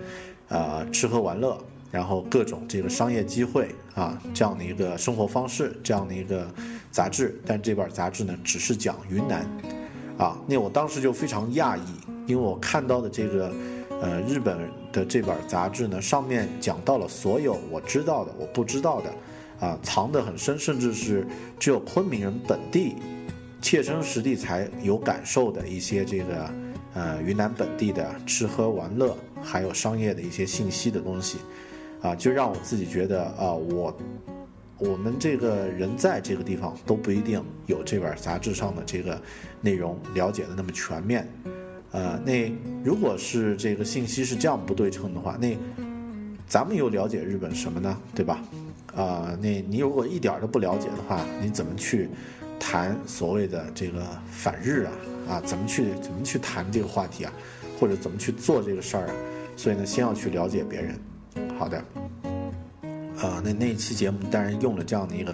[0.50, 1.56] 啊，吃喝玩乐，
[1.90, 6.46] 然后各种这个商业机会啊，这样的一个生活方式，这样的一个
[6.90, 9.48] 杂志，但这本杂志呢，只是讲云南。
[10.20, 11.80] 啊，那我当时就非常讶异，
[12.26, 13.50] 因为我看到的这个，
[14.02, 21.26] 呃，日本的这本杂志呢，上面讲到了所有我知道的、我不知道的，啊，藏得很深，甚至是
[21.58, 22.96] 只有昆明人本地
[23.62, 26.50] 切身实地才有感受的一些这个，
[26.92, 31.38] 呃，云南本地的吃喝玩乐，还有商业的一些信息的东西，
[32.02, 33.96] 啊，就让我自己觉得啊，我。
[34.82, 39.20] 我们这个人在这个地方都不一定有这本杂志上的这个
[39.60, 41.28] 内容了解的那么全面，
[41.92, 45.56] 呃，那如果是这个信息是这样不对称的话，那
[46.46, 47.96] 咱们又了解日本什么呢？
[48.14, 48.42] 对吧？
[48.96, 52.08] 啊，那你如果一点都不了解的话，你怎么去
[52.58, 54.92] 谈所谓的这个反日啊？
[55.28, 57.32] 啊，怎么去怎么去谈这个话题啊？
[57.78, 59.14] 或者怎么去做这个事儿啊？
[59.56, 60.98] 所以呢，先要去了解别人。
[61.58, 61.84] 好的。
[63.22, 65.32] 呃，那那一期节目当然用了这样的一个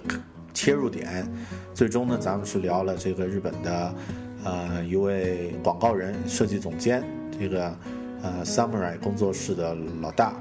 [0.57, 1.23] 切入点，
[1.71, 3.95] 最终呢，咱们是聊了这个日本的，
[4.43, 7.03] 呃，一位广告人、设计总监，
[7.39, 7.71] 这个
[8.23, 10.33] 呃，Samurai 工作室的老大，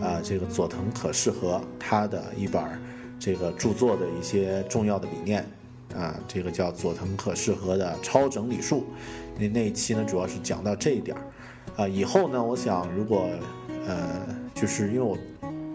[0.00, 2.64] 啊，这个佐藤可适和他的一本
[3.20, 5.44] 这个著作的一些重要的理念，
[5.94, 8.86] 啊，这个叫佐藤可适和的超整理术。
[9.38, 11.22] 那那一期呢，主要是讲到这一点儿，
[11.82, 13.28] 啊，以后呢，我想如果，
[13.86, 15.14] 呃，就是因为我。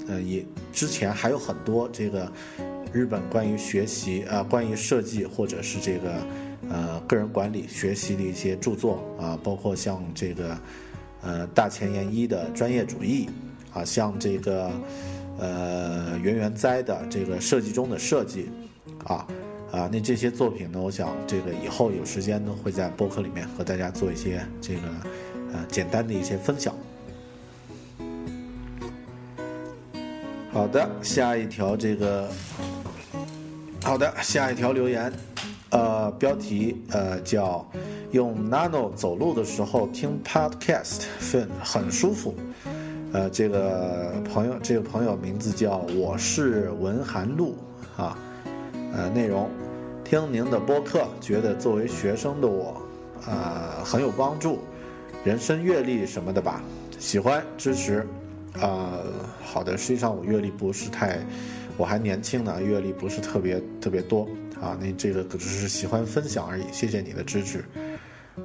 [0.06, 2.30] 呃，也之前还有很多这个
[2.94, 6.14] 日本关于学习啊，关于设计或者是这个
[6.70, 10.58] 呃个人管理学习的一些著作啊，包括像这个
[11.24, 13.28] 呃大前研一的专业主义
[13.74, 14.72] 啊，像这个
[15.40, 18.52] 呃圆圆哉的这个设计中的设计
[19.06, 19.28] 啊
[19.72, 24.82] 啊，那这些作品呢，我想这个以后有时间呢，会在播客里面和大家做一些这个
[25.52, 26.76] 呃简单的一些分享。
[30.52, 32.30] 好的，下一条这个，
[33.84, 35.12] 好的，下一条留言，
[35.70, 37.70] 呃，标题呃叫
[38.12, 42.34] 用 Nano 走路的时候听 Podcast 很很舒服，
[43.12, 47.58] 呃，这个朋友这个朋友名字叫我是文寒露
[47.98, 48.18] 啊，
[48.96, 49.50] 呃，内容
[50.06, 52.82] 听您的播客，觉得作为学生的我，
[53.28, 54.60] 呃，很有帮助，
[55.26, 56.64] 人生阅历什么的吧，
[56.98, 58.08] 喜欢支持。
[58.62, 59.02] 啊，
[59.44, 59.76] 好的。
[59.76, 61.18] 实际上我阅历不是太，
[61.78, 64.28] 我还年轻呢，阅历不是特别特别多
[64.62, 64.78] 啊。
[64.80, 66.64] 那这个只是喜欢分享而已。
[66.72, 67.64] 谢谢你的支持。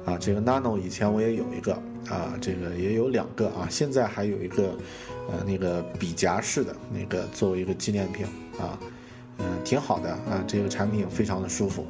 [0.05, 1.73] 啊，这个 Nano 以前我也有一个
[2.09, 4.77] 啊，这个也有两个啊，现在还有一个
[5.27, 8.23] 呃那个笔夹式的那个作为一个纪念品
[8.59, 8.77] 啊，
[9.39, 11.87] 嗯，挺好的啊，这个产品非常的舒服。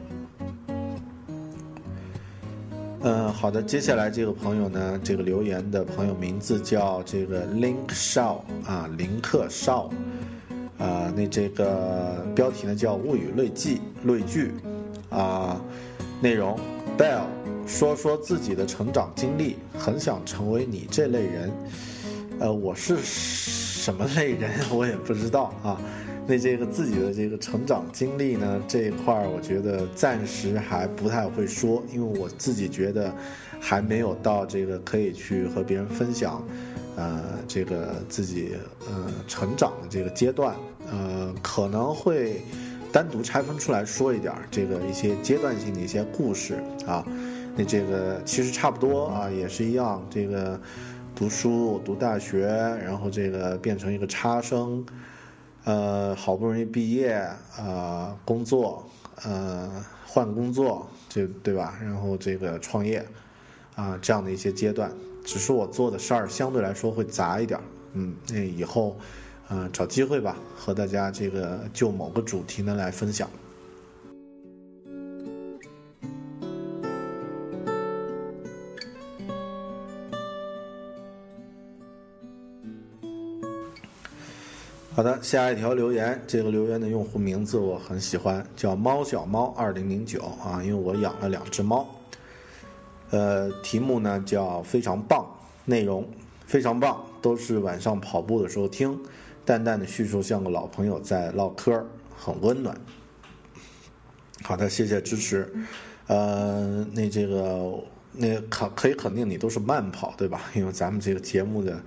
[3.02, 3.62] 嗯，好的。
[3.62, 9.90] 接下来这个朋友呢，这个留言的朋友名字叫这个 Link Shaw 啊，林克少
[10.80, 11.14] 啊。
[11.16, 14.52] 那这个标题呢叫《物语类记类聚》
[15.16, 15.62] 啊。
[16.22, 16.60] 内容
[16.98, 17.26] ：Bell
[17.68, 21.52] 说说自己的成长经历，很想成为你这类人。
[22.40, 25.80] 呃，我是什么类人，我也不知道啊。
[26.28, 33.12] 那这个自己的这个成长经历呢，这一块儿我觉得暂时还不太会说，因为我自己觉得
[33.60, 36.46] 还没有到这个可以去和别人分享，
[36.98, 38.50] 呃，这个自己
[38.88, 40.56] 呃成长的这个阶段，
[40.92, 42.42] 呃，可能会
[42.92, 47.06] 单独拆分出来说一点这个一些阶段性的一些故事啊。
[47.56, 50.60] 那这个其实差不多啊，也是一样，这个
[51.16, 52.48] 读书读大学，
[52.84, 54.86] 然后这个变成一个差生。
[55.66, 57.14] 呃，好不容易毕业
[57.58, 58.90] 啊，工作，
[59.24, 59.70] 呃，
[60.08, 61.78] 换工作，这对吧？
[61.84, 63.06] 然后这个创业，
[63.76, 64.90] 啊，这样的一些阶段，
[65.24, 67.60] 只是我做的事儿相对来说会杂一点，
[67.94, 68.98] 嗯，那以后，
[69.50, 73.28] 呃，找机会吧，和大家这个就某个主题呢来分享。
[84.92, 91.88] 好的，下一条留言，这个留言的用户名字我很喜欢，叫猫小猫二零零九啊，因为我养了两只猫。
[93.10, 95.26] 呃，题目呢叫非常棒，
[95.66, 96.08] 内容
[96.46, 99.00] 非常棒，都是晚上跑步的时候听，
[99.50, 101.84] 淡淡的叙述像个老朋友在唠嗑，
[102.16, 102.80] 很温暖。
[104.44, 105.52] 好的，谢谢支持。
[106.06, 110.44] 呃，那这个那可可以肯定你都是慢跑对吧？
[110.54, 111.82] 因为咱们这个节目的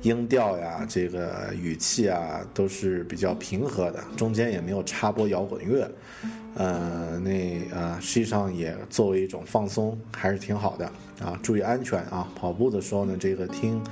[0.00, 5.90] 音调呀，这个语气啊都是比较平和的，中间也没有插播摇滚乐。
[6.54, 10.86] 呃，那呃，实际上也作为一种放松，还是挺好的
[11.22, 11.38] 啊。
[11.42, 12.26] 注意安全啊！
[12.34, 13.82] 跑步的时候呢，这个听，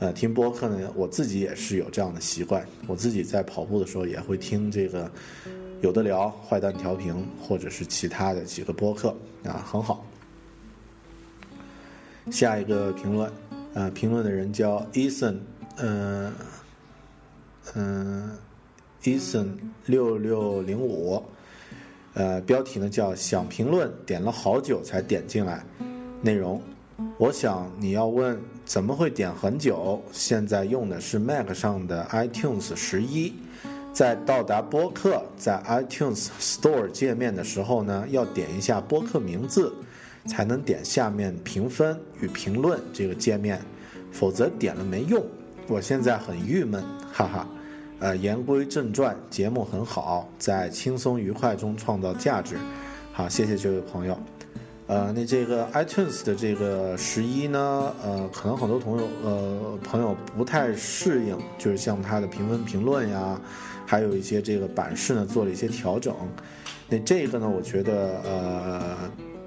[0.00, 2.66] 呃，听播客呢，我自己也是有这样的习惯。
[2.86, 5.10] 我自己在跑步的时候也会听这个，
[5.80, 10.04] 有的聊、坏蛋调频，或者是其他的几个播客啊，很好。
[12.30, 13.30] 下一个评论，
[13.74, 15.36] 呃，评论的人叫 Eason，
[15.78, 16.32] 嗯
[17.74, 18.30] 嗯
[19.02, 19.46] ，Eason
[19.86, 21.22] 六六零五。
[22.14, 25.62] 呃，标题呢叫想评论，点了好久才点进来。
[26.22, 26.60] 内容，
[27.18, 30.02] 我想你要问怎么会点很久？
[30.10, 33.32] 现在用的是 Mac 上的 iTunes 十一，
[33.92, 39.72] 在到达播客在 iTunes Store 界面的时候呢，要点一下播客名字，
[40.26, 43.62] 才能点下面评分与评论这个界面，
[44.10, 45.24] 否则点了没用。
[45.68, 47.46] 我现在很郁闷，哈哈。
[48.00, 52.56] 呃，言归正传，节目很好，在轻松愉快中创造价值。
[53.12, 54.18] 好，谢谢这位朋友。
[54.86, 63.40] 呃，那这个 iTunes 的这个十一呢，呃，可能很多朋友呃朋友不太适应，就是像它的评分评论呀，
[63.84, 66.14] 还有一些这个版式呢做了一些调整。
[66.88, 68.96] 那这个呢，我觉得呃，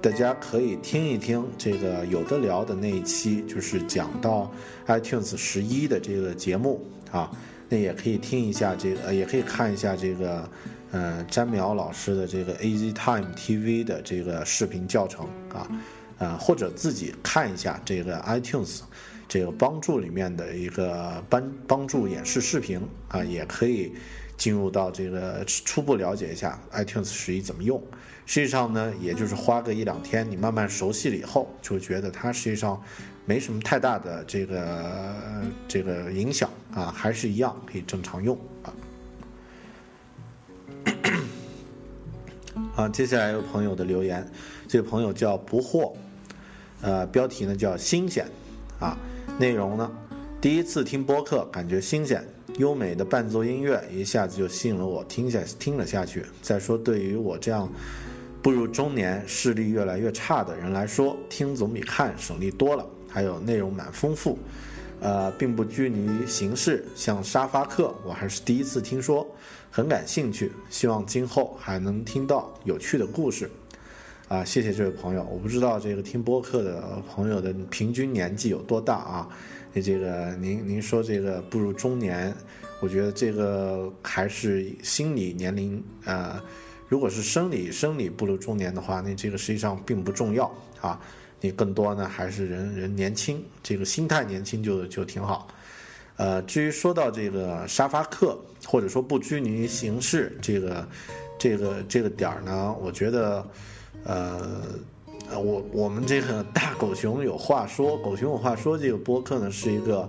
[0.02, 4.52] 大家可以听一听这个有的聊的那一期，就是讲到
[4.86, 7.30] iTunes 十一的这个节目啊。
[7.72, 10.46] 那也可以听一下这个，也可以看一下这个，
[10.92, 15.68] 呃，詹淼老师的这个 A Z Time TV 的这个视频教程啊，
[16.18, 18.80] 呃，或者自己看一下这个 iTunes
[19.28, 23.92] 这个帮助里面的一个帮帮助演示视频啊，也可以
[24.36, 27.82] 进入到这个初步了解一下 iTunes 十一怎么用。
[28.26, 32.80] 实际上呢，也就是花个一两天，你慢慢熟悉了以后，就觉得它实际上。
[33.26, 35.14] 没什么太大的这个
[35.68, 38.74] 这个影响啊，还是一样可以正常用啊。
[42.76, 44.26] 啊，接下来有朋友的留言，
[44.68, 45.92] 这个朋友叫不惑，
[46.80, 48.26] 呃，标题呢叫新鲜
[48.78, 48.96] 啊，
[49.38, 49.90] 内容呢，
[50.40, 52.24] 第一次听播客感觉新鲜，
[52.58, 56.24] 优美的伴奏音乐一下子就吸引了我听下听了下去。
[56.40, 57.70] 再说对于我这样
[58.40, 62.86] 步入中年、视力越来越差的人来说，听总比看省力多了。
[63.12, 64.38] 还有内容蛮丰富，
[65.00, 66.84] 呃，并不拘泥于形式。
[66.94, 69.26] 像沙发客，我还是第一次听说，
[69.70, 70.52] 很感兴趣。
[70.68, 73.50] 希望今后还能听到有趣的故事。
[74.28, 75.24] 啊，谢谢这位朋友。
[75.24, 79.28] 我不知道这个听播客的朋友的平均年纪有多大啊？
[79.72, 82.32] 那这个您您说这个步入中年，
[82.80, 86.40] 我觉得这个还是心理年龄呃，
[86.88, 90.48] 如果是生理生理步入中年的话，那这个实际上并不重要
[90.80, 91.00] 啊。
[91.40, 95.48] 你更多呢还是人人年轻，这个心态年轻就就挺好。
[96.20, 100.88] 呃，至于说到这个沙发客，或者说不拘泥于形式，这个
[101.38, 103.46] 这个这个点儿呢，我觉得，
[104.04, 104.60] 呃，
[105.30, 110.06] 我我们这个大狗熊有话说，狗熊有话说这个播客呢是一个，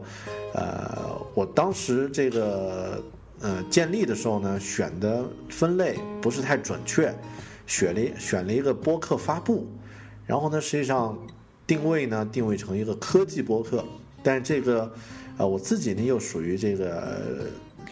[0.54, 3.02] 呃，我当时这个
[3.40, 7.16] 呃建立的时候呢选的分类不是太准确，
[7.66, 9.66] 选了选了一个播客发布。
[10.26, 11.18] 然后呢，实际上
[11.66, 13.82] 定位呢，定位成一个科技播客，
[14.22, 14.92] 但是这个，
[15.42, 17.48] 呃，我自己呢又属于这个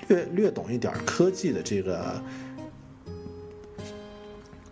[0.07, 2.23] 略略懂一点科技的这个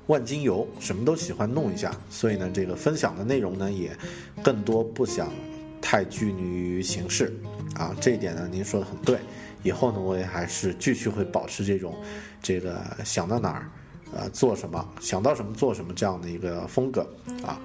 [0.05, 3.97] 万金油，什么都喜欢弄一下，所以呢，这个分享的内容呢也
[4.43, 5.34] 更多不想
[5.82, 7.36] 太拘泥于形式，
[7.73, 9.17] 啊，这一点呢您说的很对，
[9.63, 11.95] 以后呢我也还是继续会保持这种
[12.43, 13.67] 这个想到哪儿。
[14.15, 17.05] 呃，做什么想到什么做什么这样的一个风格
[17.43, 17.59] 啊？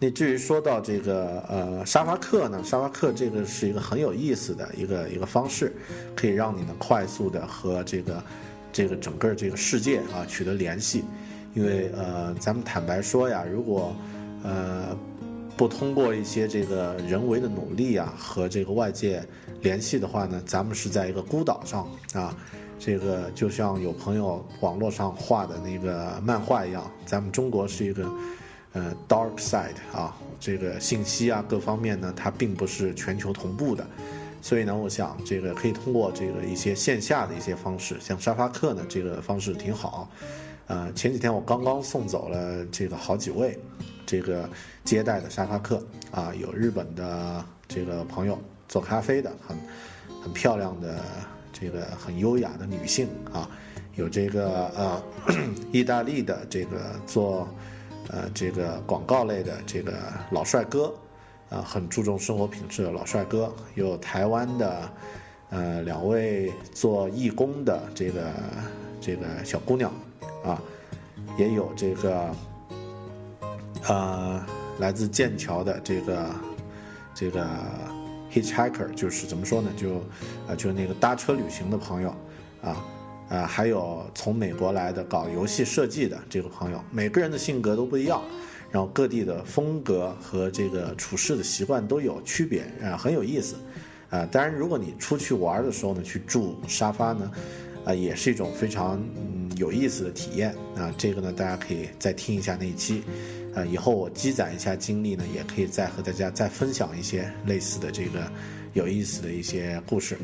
[0.00, 5.72] 那至于说到这个呃沙发客呢，沙发客这个是一个很有意思的一个一个方式，
[6.14, 8.22] 可以让你呢快速的和这个
[8.72, 11.04] 这个整个这个世界啊取得联系。
[11.54, 13.94] 因为呃，咱们坦白说呀，如果
[14.42, 14.96] 呃
[15.56, 19.24] 不通过一些这个人为的努力啊和这个外界
[19.62, 22.36] 联系的话呢，咱们是在一个孤岛上啊。
[22.76, 28.02] 这个就像有朋友网络上画的那个漫画一样，咱们中国是一个，
[28.74, 33.86] 呃，dark side 啊，这个信息啊各方面呢，它并不是全球同步的，
[34.42, 40.10] 所以呢，我想这个可以通过这个一些线下的一些方式，像沙发客呢，这个方式挺好，
[40.66, 43.58] 呃，前几天我刚刚送走了这个好几位，
[44.04, 44.48] 这个
[44.84, 49.56] 接待的沙发客啊，有日本的这个朋友做咖啡的，很
[50.22, 51.00] 很漂亮的。
[51.56, 53.48] 这个很优雅的女性啊，
[53.94, 55.02] 有这个呃
[55.70, 57.48] 意大利的这个做
[58.08, 59.92] 呃这个广告类的这个
[60.30, 60.94] 老帅哥
[61.50, 64.90] 啊，很注重生活品质的老帅哥，有台湾的
[65.50, 68.30] 呃两位做义工的这个
[69.00, 69.92] 这个小姑娘
[70.44, 70.60] 啊，
[71.38, 72.34] 也有这个
[73.88, 74.46] 呃
[74.78, 76.26] 来自剑桥的这个
[77.14, 77.46] 这个。
[78.34, 79.70] Hitchhiker 就是怎么说呢？
[79.76, 79.98] 就，
[80.48, 82.12] 啊，就那个搭车旅行的朋友，
[82.60, 82.84] 啊，
[83.28, 88.22] 啊，还有从美国来的搞游戏设计的这个朋友，每个人的性格都不一样，
[88.70, 93.56] 然后各地的风格和这个处事的习惯都有区别，啊，很有意思，
[94.10, 97.30] 啊，当然如果你出去玩的时候呢，去住沙发呢，
[97.84, 103.02] 啊，也是一种非常嗯有意思的体验，啊，这个呢大家可以再听一下那一期。
[103.54, 108.28] 呃，以后我积攒一下经历呢，也可以再和大家再分享一些类似的这个
[108.72, 110.18] 有意思的一些故事。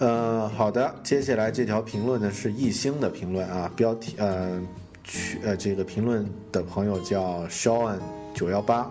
[0.00, 4.58] 呃，好的，接下来这条评论呢是一星的评论啊，标题呃，
[5.04, 7.98] 去呃这个评论的朋友叫 Shawn
[8.34, 8.90] 九幺八，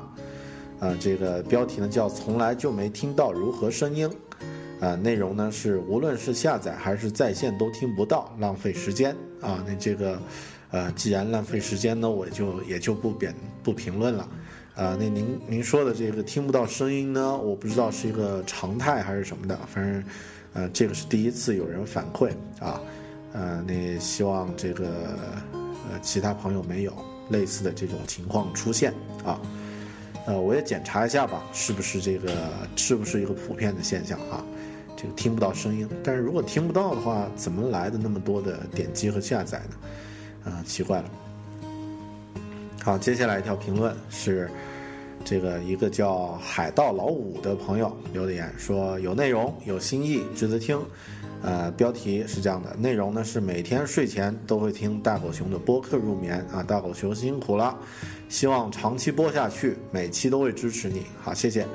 [0.79, 4.07] 啊，这个标题呢叫从来就没听到如何声音，
[4.79, 10.21] 啊，内容呢是无论是下载还是在线都听不到，浪费时间啊，那这个。
[10.71, 13.33] 呃，既然浪费时间呢，我就也就不贬
[13.63, 14.29] 不评论了。
[14.75, 20.03] 啊，那您您说的这个听不到声音呢，我不知道是一个常态还是什么的，反正，
[20.53, 22.81] 呃，这个是第一次有人反馈啊。
[23.33, 24.87] 呃，那希望这个
[25.53, 26.93] 呃其他朋友没有
[27.29, 28.93] 类似的这种情况出现
[29.23, 29.39] 啊。
[30.25, 32.31] 呃，我也检查一下吧，是不是这个
[32.75, 34.43] 是不是一个普遍的现象啊？
[34.97, 40.51] 这个听不到声音，但是如果听不到的话，怎么来的那么多的点击和下载呢？
[40.51, 41.09] 啊，奇怪了。
[42.83, 44.49] 好，接下来一条评论是
[45.23, 50.79] 这个一个叫海盗老五的朋友留的言，说有内容、有新意，值得听。
[51.41, 57.77] 呃，标题是这样的，内容呢是每天睡前都会听大狗熊的播客入眠啊，大狗熊辛苦了，
[58.27, 61.03] 希望长期播下去，每期都会支持你。
[61.21, 61.65] 好，谢谢。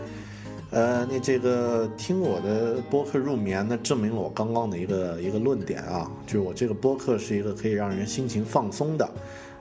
[0.70, 9.08] 呃，那这个听我的播客入眠，那证明了我刚刚的一个一个论点啊，就是我这个播客是一个可以让人心情放松的，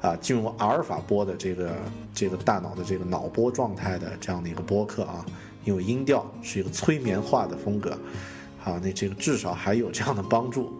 [0.04, 1.72] 啊，进入阿尔法波的这个
[2.14, 5.26] 这个大脑的这个脑波状态的这样的一个播客啊，
[5.64, 7.98] 因为音调是一个催眠化的风格，
[8.60, 10.74] 好，那这个至少还有这样的帮助，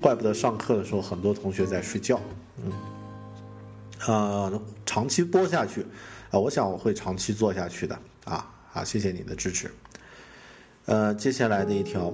[0.00, 2.20] 怪不得上课的时候很多同学在睡觉，
[2.62, 4.52] 嗯，啊，
[4.86, 5.84] 长期播下去，
[6.30, 8.48] 啊，我想我会长期做下去的啊。
[8.70, 9.68] 好，谢谢你的支持。
[10.84, 12.12] 呃，接下来的一条，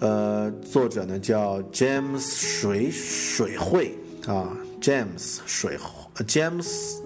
[0.00, 3.96] 呃，作者呢叫 James 水水会
[4.26, 5.78] 啊，James 水
[6.26, 6.98] James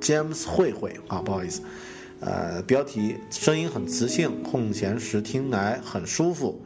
[0.00, 1.62] James 慧慧啊，不好意思，
[2.20, 6.60] 呃，标题声音很磁性，空闲时听来很舒服，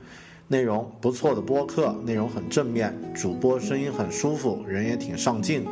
[0.49, 5.67] 内容不错的播客，内容很正面，主播声音很舒服，人也挺上镜，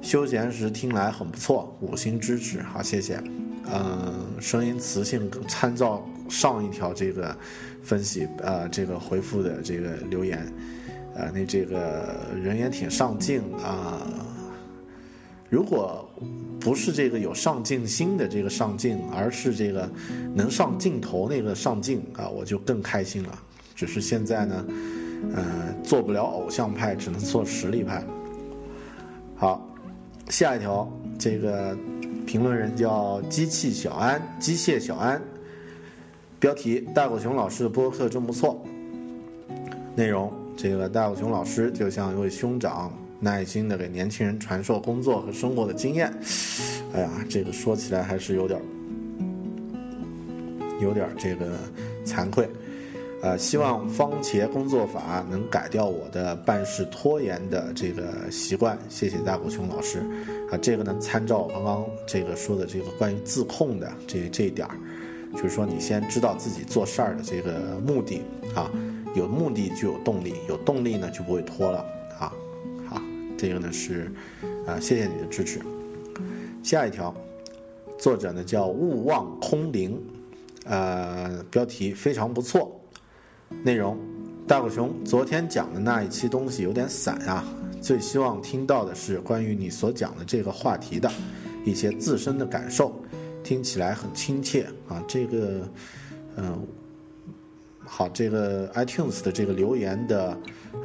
[0.00, 3.22] 休闲时听来很不错，五星支持，好，谢谢。
[3.72, 7.36] 嗯，声音磁性，参照上一条这个
[7.82, 10.52] 分析，呃，这个回复的这个留言，
[11.14, 14.06] 呃，那这个人也挺上镜啊。
[15.48, 16.08] 如果
[16.60, 19.90] 不是这个有上进心的这个上镜，而是这个
[20.34, 23.38] 能上镜头那个上镜啊，我就更开心了。
[23.74, 24.66] 只是现在呢，
[25.34, 28.02] 呃，做不了偶像派，只能做实力派。
[29.36, 29.68] 好，
[30.28, 31.76] 下一条这个。
[32.24, 35.20] 评论人叫机器小安，机械小安。
[36.38, 38.64] 标题：大狗熊老师的播客真不错。
[39.96, 46.12] 内容：这个大狗熊老师就像一位兄长，耐心的给年轻人传授工作和生活的经验。
[46.94, 48.60] 哎呀，这个说起来还是有点，
[50.80, 51.58] 有点这个
[52.04, 52.48] 惭愧。
[53.22, 58.76] 呃，希望方茄工作法能改掉我的办事拖延的这个习惯。
[58.88, 60.00] 谢谢大狗熊老师。
[60.50, 64.76] 啊，这个呢，参照我刚刚这个说的这个关于自控的这这一点儿，
[65.34, 68.22] 就是说你先知道自己做事儿的这个目的
[68.56, 68.68] 啊，
[69.14, 71.84] 有目的就有动力，有动力呢就不会拖了
[72.18, 72.32] 啊。
[72.88, 73.02] 好，
[73.36, 74.12] 这个呢是
[74.66, 75.60] 啊，谢谢你的支持。
[76.62, 77.14] 下一条，
[77.98, 80.00] 作者呢叫勿忘空灵，
[80.64, 82.80] 呃，标题非常不错。
[83.64, 83.98] 内容，
[84.46, 87.44] 大狗熊昨天讲的那一期东西有点散啊，
[87.80, 91.10] 最希望听到的是关于你所讲的这个话题的
[91.64, 92.94] 一些自身的感受，
[93.44, 95.04] 听起来很亲切啊。
[95.06, 95.68] 这个，
[96.36, 96.66] 嗯，
[97.84, 100.36] 好，这个 iTunes 的这个留言的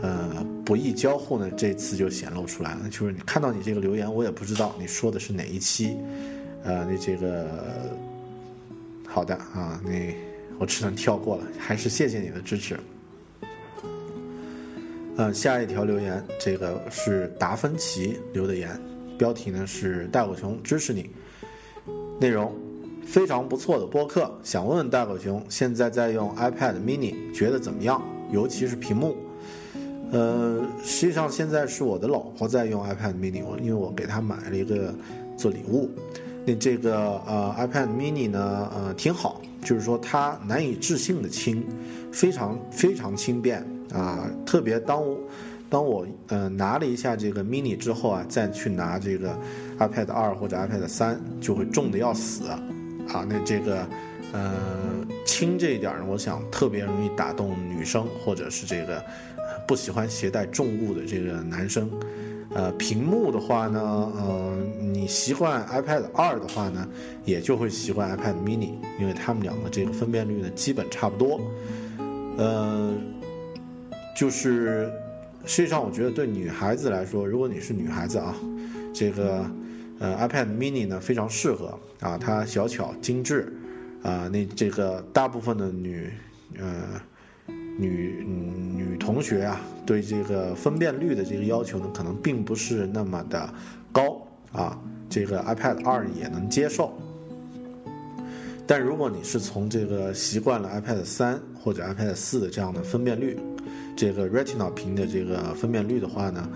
[0.02, 2.90] 呃不易交互呢，这次就显露出来了。
[2.90, 5.98] 就是你看到你这个留言，我也不知道你说的是哪一期，
[6.64, 7.48] 呃，那这个
[9.08, 10.14] 好的啊，那。
[10.60, 12.76] 我只能跳过了，还是谢谢你的支持。
[15.16, 18.76] 呃，下一条留言，这个是达芬奇留的言，
[19.20, 21.12] 标题呢是大狗熊支持你，
[22.20, 22.52] 内容
[23.08, 28.02] 非常不错的播客，想问问大狗熊，现在在用 iPad mini，觉得怎么样？
[28.32, 29.16] 尤其是屏幕。
[30.12, 34.94] 呃，实际上现在是我的老婆在用 iPad mini，我因为我给她买了一个
[35.38, 35.90] 做礼物。
[36.46, 41.64] 那这个呃 iPad mini 呢，呃挺好，就是说它难以置信的轻，
[42.12, 44.30] 非常非常轻便啊。
[44.46, 45.02] 特别当
[45.70, 49.34] 当我呃拿了一下这个 mini 之后啊，再去拿这个
[49.80, 52.44] iPad 二或者 iPad 三，就会重的要死
[53.10, 53.26] 啊。
[53.28, 53.88] 那这个
[54.34, 54.54] 呃
[55.26, 59.04] 轻这一点呢，我想特别容易打动女生或者是这个
[59.68, 61.90] 不喜欢携带重物的这个男生。
[62.56, 63.80] 呃，屏幕的话呢，
[64.16, 66.88] 呃，你习惯 iPad 二的话呢，
[67.26, 71.42] 也就会习惯 iPad mini，因为它们两个这个分辨率呢基本差不多。
[72.38, 72.94] 呃，
[74.16, 74.90] 就是
[75.46, 78.34] 实际上我觉得对女孩子来说，如果你是女孩子啊，
[78.94, 79.46] 这个
[80.00, 83.54] 呃 iPad mini 呢非常适合啊，它小巧精致
[84.04, 86.12] 啊，那这个大部分的女
[86.58, 87.02] 呃。
[87.80, 93.54] 女女同学啊，对这个分辨率的这个要求呢，可能并不是那么的
[93.92, 94.82] 高啊。
[95.08, 96.92] 这个 iPad 二也能接受，
[98.66, 103.38] 但如果你是从这个习惯了 iPad 三或者 iPad 四的这样的分辨率，
[103.96, 106.50] 这个 Retina 屏的这个分辨率的话呢，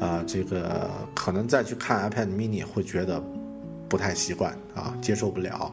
[0.00, 3.22] 啊，这个可能再去看 iPad mini 会觉得
[3.88, 5.72] 不太习惯啊，接受不了。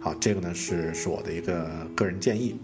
[0.00, 2.56] 好，这个呢是是我的一个个人建议。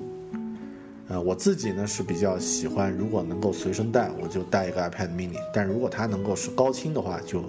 [1.09, 5.37] 呃，我自己呢是比较喜欢，如果能够随身带，我就带一个 iPad mini。
[5.53, 7.45] 但如果它能够是高清的话，就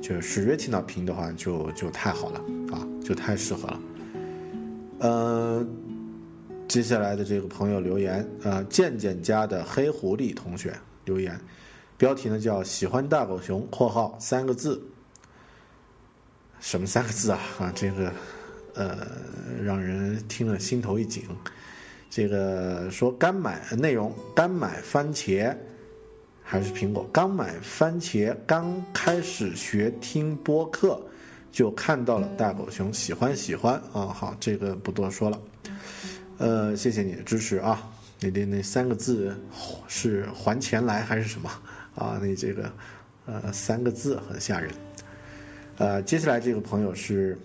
[0.00, 2.40] 就是 Retina 屏的话，就就太好了
[2.70, 3.80] 啊，就太适合了。
[4.98, 5.66] 呃，
[6.68, 10.74] 接下来的这个朋友留言，呃，健健家的黑狐狸同学
[11.06, 11.40] 留言，
[12.00, 14.82] 标题呢叫喜欢大狗熊（括号三个字）。
[16.58, 17.38] 什么三个字啊？
[17.58, 18.10] 啊，这个
[18.72, 19.06] 呃，
[19.62, 21.24] 让人听了心头一紧。
[22.08, 25.54] 这个说刚买内容，刚买番茄，
[26.42, 27.06] 还是苹果？
[27.12, 30.98] 刚买番茄，刚开始学听播客，
[31.52, 34.06] 就看到了大狗熊，喜欢喜欢啊！
[34.06, 35.38] 好，这个不多说了。
[36.38, 37.86] 呃，谢谢你的支持啊！
[38.20, 39.36] 你的那三个字
[39.86, 41.50] 是还钱来还是什么
[42.00, 42.18] 啊？
[42.20, 42.72] 那这个
[43.26, 44.70] 呃三个字很吓人。
[45.78, 47.38] 呃，接下来这个朋友是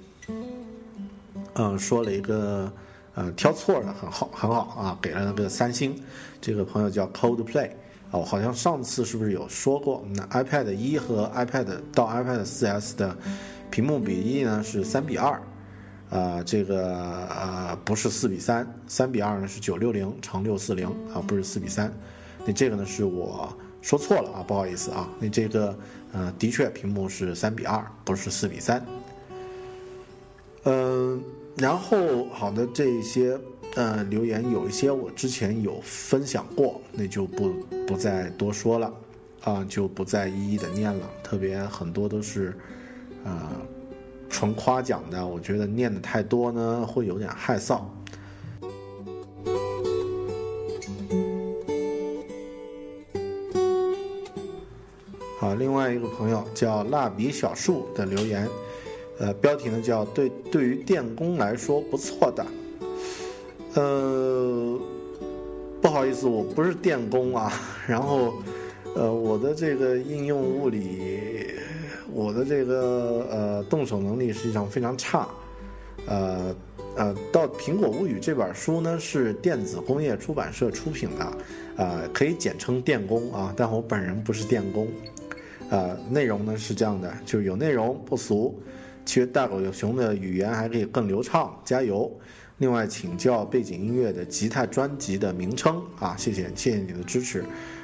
[1.54, 2.72] 嗯说了一个。
[3.18, 5.98] 呃，挑错了，很好，很好啊，给了那个三星。
[6.42, 7.70] 这个朋友叫 Coldplay
[8.12, 10.06] 啊，我好像上次是不是有说过？
[10.14, 13.16] 那 iPad 一和 iPad 到 iPad 4S 的
[13.72, 15.42] 屏幕比例呢是三比二，
[16.10, 16.94] 啊，这个
[17.28, 21.90] 呃不是四比三，三比二呢是九六零乘六四零啊，不是四比三。
[22.46, 25.08] 那这个呢是我说错了啊，不好意思啊。
[25.20, 25.78] 那这个
[26.12, 28.84] 呃的确屏幕是三比二，不是四比三。
[30.64, 31.22] 嗯。
[31.58, 33.40] 然后，好的，这些
[33.76, 37.54] 呃留言有一些我之前有分享过，那就不
[37.88, 38.94] 不再多说了，
[39.42, 41.10] 啊，就不再一一的念了。
[41.24, 42.54] 特别很多都是，
[43.24, 43.50] 呃，
[44.30, 47.80] 纯夸奖的，我觉得念的太多呢，会有点害臊。
[55.56, 58.48] 另外一个朋友叫蜡笔小树的留言。
[59.18, 62.46] 呃，标题呢叫“对对于电工来说不错的”，
[63.76, 64.78] 呃，
[65.82, 67.54] 不好意思，我不是电工啊。
[67.88, 68.34] 然后，
[68.94, 71.48] 呃，我的这个应用物理，
[72.12, 75.30] 我的这个呃动手能力实际上非常差。
[76.08, 76.54] 呃
[76.98, 81.38] 呃，到《苹果物语》这本书呢是电子工业出版社出品的，
[81.78, 83.54] 呃，可以简称电工啊。
[83.56, 84.90] 但我本人不是电工。
[85.70, 88.58] 呃，内容呢是这样的，就是有内容不俗。
[89.06, 92.12] 其实大狗熊的语言还可以更流畅，加油！
[92.58, 97.44] 另外请教背景音乐的吉他专辑的名称啊，谢谢谢谢你的支持，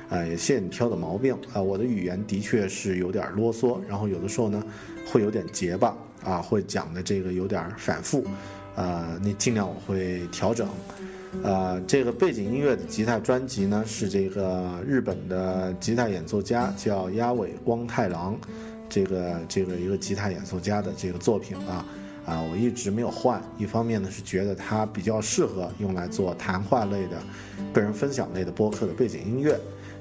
[0.10, 4.64] 啊也谢谢你挑的毛病啊，我的语言的确是有点啰嗦，然后有的时候呢
[5.12, 8.26] 会有点结巴啊，会讲的这个有点反复，
[8.76, 10.68] 啊你尽量我会调整，
[11.44, 18.38] 呃这个背景音乐的吉他专辑呢是这个日本的吉他演奏家叫鸭尾光太郎。
[18.90, 21.86] 这个这个一个吉他演奏家的这个作品啊，
[22.26, 23.42] 啊，我一直没有换。
[23.58, 27.18] 一方面呢是觉得它比较适合用来做谈话类的、
[27.72, 29.58] 个人分享类的播客的背景音乐。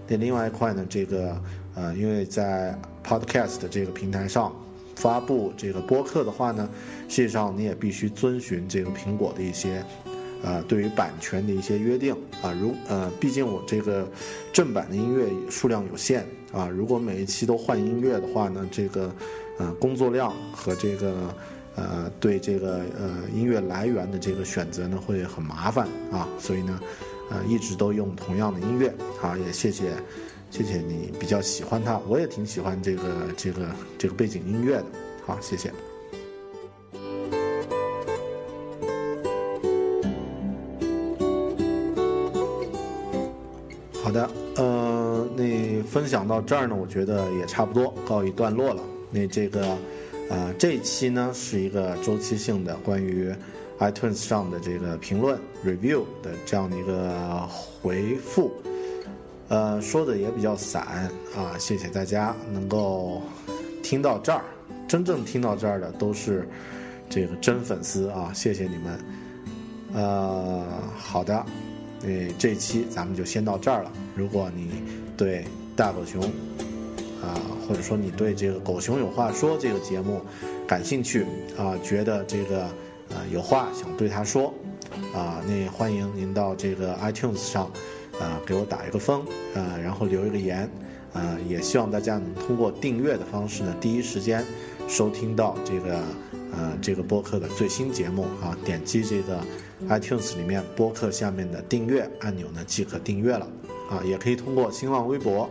[0.08, 1.40] 那另外一块呢，这个
[1.76, 2.76] 呃，因为在
[3.06, 4.52] Podcast 这个平台上
[4.96, 6.68] 发布这个播客的话呢，
[7.08, 9.84] 实际上你也必须遵循这个苹果的一些
[10.42, 14.08] 呃，对于版权的一些约定啊，如呃，毕竟我这个
[14.52, 19.14] 正版的音乐数量有限啊，如果每一期都换音乐的话呢，这个
[19.58, 21.34] 呃工作量和这个
[21.76, 26.80] 呃对这个呃音乐来源的这个选择呢会很麻烦啊，所以呢，
[27.30, 28.88] 呃一直都用同样的音乐
[29.20, 29.92] 啊，也谢谢
[30.50, 33.66] 谢谢你比较喜欢它，我也挺喜欢这个这个
[33.98, 34.86] 这个背景音乐的，
[35.26, 35.70] 好，谢谢。
[44.10, 48.82] 好的，呃，那分享到这儿呢，我觉得也差不多告一段落了。
[49.08, 49.78] 那这个，
[50.28, 53.32] 呃，这一期呢是一个周期性的关于
[53.78, 57.46] iTunes 上的这个评论 review 的这样的一个
[57.80, 58.50] 回复，
[59.46, 61.56] 呃，说的也比较散啊。
[61.56, 63.22] 谢谢大家能够
[63.80, 64.42] 听到这儿，
[64.88, 66.48] 真正听到这儿的都是
[67.08, 69.00] 这个真粉丝啊，谢谢你们。
[69.94, 70.64] 呃，
[70.98, 71.46] 好的。
[72.02, 73.92] 诶，这期咱们就先到这儿了。
[74.14, 74.82] 如果你
[75.16, 75.44] 对
[75.76, 76.22] 大狗熊
[77.22, 77.36] 啊，
[77.68, 80.20] 或者说你对这个《狗熊有话说》这个节目
[80.66, 81.26] 感兴趣
[81.58, 82.62] 啊，觉得这个
[83.10, 84.52] 呃有话想对他说
[85.14, 87.70] 啊，那欢迎您到这个 iTunes 上
[88.18, 89.20] 啊给我打一个分
[89.54, 90.68] 啊，然后留一个言
[91.12, 94.42] 啊，也希望大家能通过订阅的方式呢，第一时间
[94.88, 96.00] 收听到这个
[96.52, 99.40] 呃这个播客的最新节目啊，点击这个。
[99.88, 103.48] iTunes 里面播客下面的订阅按钮呢，即可订阅了
[103.88, 105.48] 啊，也可以通过新浪微博，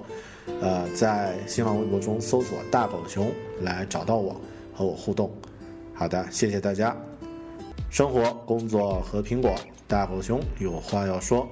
[0.61, 3.31] 呃，在新浪微博中搜索“大狗熊”
[3.65, 4.39] 来找到我
[4.71, 5.31] 和我互动。
[5.95, 6.95] 好的，谢谢大家。
[7.89, 9.55] 生活、工作和苹果，
[9.87, 11.49] 大狗熊有话要说。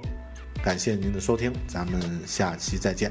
[0.62, 3.10] 感谢您的收听，咱们下期再见。